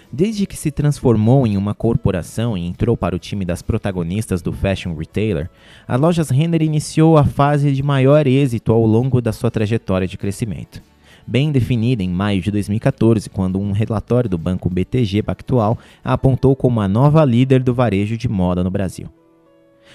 Desde 0.10 0.46
que 0.46 0.56
se 0.56 0.72
transformou 0.72 1.46
em 1.46 1.58
uma 1.58 1.76
corporação 1.76 2.58
e 2.58 2.66
entrou 2.66 2.96
para 2.96 3.18
o 3.18 3.20
time 3.20 3.44
das 3.44 3.62
protagonistas 3.62 4.42
do 4.42 4.54
fashion 4.54 4.96
retailer, 4.96 5.50
a 5.86 5.98
Lojas 5.98 6.30
Renner 6.30 6.62
iniciou 6.62 7.18
a 7.18 7.26
fase 7.26 7.74
de 7.74 7.84
maior 7.84 8.26
êxito 8.26 8.72
ao 8.72 8.86
longo 8.86 9.20
da 9.20 9.34
sua 9.34 9.52
trajetória 9.52 10.08
de 10.08 10.18
crescimento 10.18 10.82
bem 11.28 11.52
definida 11.52 12.04
em 12.04 12.10
maio 12.10 12.42
de 12.42 12.52
2014, 12.52 13.30
quando 13.30 13.60
um 13.60 13.72
relatório 13.72 14.30
do 14.30 14.38
banco 14.38 14.70
BTG 14.70 15.24
Pactual 15.24 15.78
a 16.04 16.14
apontou 16.14 16.56
como 16.56 16.82
a 16.82 16.88
nova 16.88 17.24
líder 17.26 17.62
do 17.62 17.74
varejo 17.74 18.18
de 18.18 18.28
moda 18.28 18.64
no 18.64 18.72
Brasil. 18.72 19.08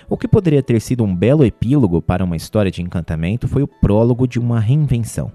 O 0.08 0.16
que 0.16 0.28
poderia 0.28 0.62
ter 0.62 0.80
sido 0.80 1.04
um 1.04 1.14
belo 1.14 1.44
epílogo 1.44 2.00
para 2.00 2.24
uma 2.24 2.36
história 2.36 2.70
de 2.70 2.82
encantamento 2.82 3.48
foi 3.48 3.62
o 3.62 3.68
prólogo 3.68 4.26
de 4.26 4.38
uma 4.38 4.60
reinvenção. 4.60 5.32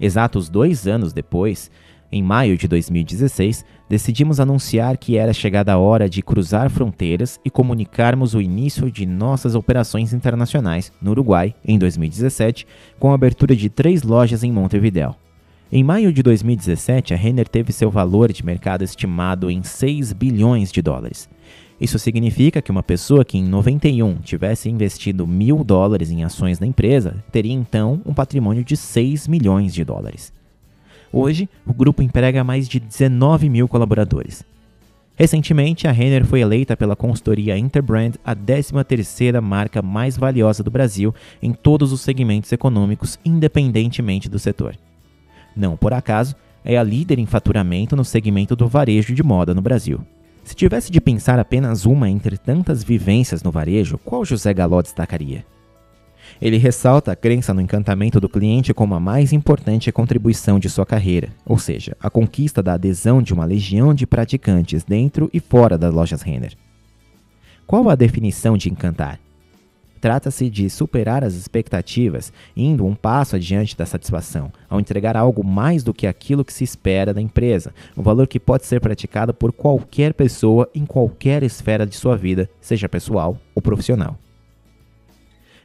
Exatos 0.00 0.48
dois 0.48 0.86
anos 0.86 1.12
depois, 1.12 1.70
em 2.12 2.22
maio 2.22 2.56
de 2.56 2.66
2016, 2.66 3.64
decidimos 3.88 4.40
anunciar 4.40 4.96
que 4.96 5.16
era 5.16 5.32
chegada 5.32 5.72
a 5.72 5.78
hora 5.78 6.08
de 6.08 6.22
cruzar 6.22 6.68
fronteiras 6.68 7.38
e 7.44 7.50
comunicarmos 7.50 8.34
o 8.34 8.40
início 8.40 8.90
de 8.90 9.06
nossas 9.06 9.54
operações 9.54 10.12
internacionais 10.12 10.92
no 11.00 11.12
Uruguai 11.12 11.54
em 11.64 11.78
2017, 11.78 12.66
com 12.98 13.12
a 13.12 13.14
abertura 13.14 13.54
de 13.54 13.68
três 13.68 14.02
lojas 14.02 14.42
em 14.42 14.50
Montevideo. 14.50 15.14
Em 15.72 15.84
maio 15.84 16.12
de 16.12 16.20
2017, 16.20 17.14
a 17.14 17.16
Renner 17.16 17.46
teve 17.46 17.72
seu 17.72 17.92
valor 17.92 18.32
de 18.32 18.44
mercado 18.44 18.82
estimado 18.82 19.48
em 19.48 19.62
6 19.62 20.12
bilhões 20.12 20.72
de 20.72 20.82
dólares. 20.82 21.28
Isso 21.80 21.96
significa 21.96 22.60
que 22.60 22.72
uma 22.72 22.82
pessoa 22.82 23.24
que 23.24 23.38
em 23.38 23.44
91 23.44 24.16
tivesse 24.16 24.68
investido 24.68 25.28
mil 25.28 25.62
dólares 25.62 26.10
em 26.10 26.24
ações 26.24 26.58
da 26.58 26.66
empresa 26.66 27.22
teria 27.30 27.52
então 27.52 28.02
um 28.04 28.12
patrimônio 28.12 28.64
de 28.64 28.76
6 28.76 29.28
milhões 29.28 29.72
de 29.72 29.84
dólares. 29.84 30.39
Hoje, 31.12 31.48
o 31.66 31.72
grupo 31.72 32.02
emprega 32.02 32.44
mais 32.44 32.68
de 32.68 32.78
19 32.78 33.48
mil 33.48 33.66
colaboradores. 33.66 34.44
Recentemente, 35.16 35.86
a 35.86 35.92
Renner 35.92 36.24
foi 36.24 36.40
eleita 36.40 36.76
pela 36.76 36.96
consultoria 36.96 37.58
Interbrand 37.58 38.12
a 38.24 38.34
13ª 38.34 39.40
marca 39.40 39.82
mais 39.82 40.16
valiosa 40.16 40.62
do 40.62 40.70
Brasil 40.70 41.14
em 41.42 41.52
todos 41.52 41.92
os 41.92 42.00
segmentos 42.00 42.50
econômicos, 42.52 43.18
independentemente 43.24 44.30
do 44.30 44.38
setor. 44.38 44.76
Não 45.54 45.76
por 45.76 45.92
acaso, 45.92 46.34
é 46.64 46.78
a 46.78 46.82
líder 46.82 47.18
em 47.18 47.26
faturamento 47.26 47.96
no 47.96 48.04
segmento 48.04 48.56
do 48.56 48.68
varejo 48.68 49.14
de 49.14 49.22
moda 49.22 49.52
no 49.52 49.60
Brasil. 49.60 50.00
Se 50.44 50.54
tivesse 50.54 50.90
de 50.90 51.00
pensar 51.00 51.38
apenas 51.38 51.84
uma 51.84 52.08
entre 52.08 52.38
tantas 52.38 52.82
vivências 52.82 53.42
no 53.42 53.50
varejo, 53.50 53.98
qual 53.98 54.24
José 54.24 54.54
Galó 54.54 54.80
destacaria? 54.80 55.44
Ele 56.40 56.56
ressalta 56.56 57.12
a 57.12 57.16
crença 57.16 57.52
no 57.52 57.60
encantamento 57.60 58.18
do 58.18 58.28
cliente 58.28 58.72
como 58.72 58.94
a 58.94 59.00
mais 59.00 59.30
importante 59.30 59.92
contribuição 59.92 60.58
de 60.58 60.70
sua 60.70 60.86
carreira, 60.86 61.28
ou 61.44 61.58
seja, 61.58 61.94
a 62.00 62.08
conquista 62.08 62.62
da 62.62 62.74
adesão 62.74 63.20
de 63.20 63.34
uma 63.34 63.44
legião 63.44 63.92
de 63.92 64.06
praticantes 64.06 64.82
dentro 64.82 65.28
e 65.34 65.40
fora 65.40 65.76
das 65.76 65.92
lojas 65.92 66.22
Renner. 66.22 66.56
Qual 67.66 67.90
a 67.90 67.94
definição 67.94 68.56
de 68.56 68.70
encantar? 68.70 69.20
Trata-se 70.00 70.48
de 70.48 70.70
superar 70.70 71.22
as 71.22 71.34
expectativas, 71.34 72.32
indo 72.56 72.86
um 72.86 72.94
passo 72.94 73.36
adiante 73.36 73.76
da 73.76 73.84
satisfação, 73.84 74.50
ao 74.66 74.80
entregar 74.80 75.14
algo 75.14 75.44
mais 75.44 75.84
do 75.84 75.92
que 75.92 76.06
aquilo 76.06 76.42
que 76.42 76.54
se 76.54 76.64
espera 76.64 77.12
da 77.12 77.20
empresa, 77.20 77.74
um 77.94 78.02
valor 78.02 78.26
que 78.26 78.40
pode 78.40 78.64
ser 78.64 78.80
praticado 78.80 79.34
por 79.34 79.52
qualquer 79.52 80.14
pessoa 80.14 80.70
em 80.74 80.86
qualquer 80.86 81.42
esfera 81.42 81.86
de 81.86 81.94
sua 81.94 82.16
vida, 82.16 82.48
seja 82.62 82.88
pessoal 82.88 83.36
ou 83.54 83.60
profissional 83.60 84.16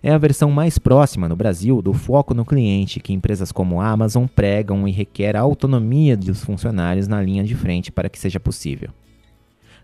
é 0.05 0.11
a 0.11 0.19
versão 0.19 0.51
mais 0.51 0.77
próxima 0.77 1.27
no 1.27 1.35
Brasil 1.35 1.81
do 1.81 1.91
foco 1.91 2.35
no 2.35 2.45
cliente 2.45 2.99
que 2.99 3.11
empresas 3.11 3.51
como 3.51 3.81
a 3.81 3.89
Amazon 3.89 4.27
pregam 4.27 4.87
e 4.87 4.91
requer 4.91 5.35
a 5.35 5.41
autonomia 5.41 6.15
dos 6.15 6.43
funcionários 6.43 7.07
na 7.07 7.19
linha 7.19 7.43
de 7.43 7.55
frente 7.55 7.91
para 7.91 8.07
que 8.07 8.19
seja 8.19 8.39
possível. 8.39 8.91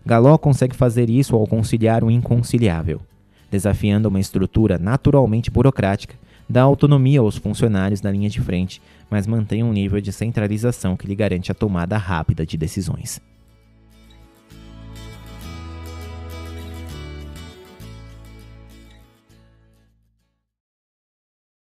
Galó 0.06 0.38
consegue 0.38 0.76
fazer 0.76 1.10
isso 1.10 1.34
ao 1.34 1.44
conciliar 1.44 2.04
o 2.04 2.10
inconciliável, 2.10 3.00
desafiando 3.50 4.08
uma 4.08 4.20
estrutura 4.20 4.78
naturalmente 4.78 5.50
burocrática, 5.50 6.14
dá 6.48 6.62
autonomia 6.62 7.18
aos 7.18 7.36
funcionários 7.36 8.00
na 8.00 8.12
linha 8.12 8.30
de 8.30 8.40
frente, 8.40 8.80
mas 9.10 9.26
mantém 9.26 9.64
um 9.64 9.72
nível 9.72 10.00
de 10.00 10.12
centralização 10.12 10.96
que 10.96 11.08
lhe 11.08 11.16
garante 11.16 11.50
a 11.50 11.54
tomada 11.54 11.96
rápida 11.96 12.46
de 12.46 12.56
decisões. 12.56 13.20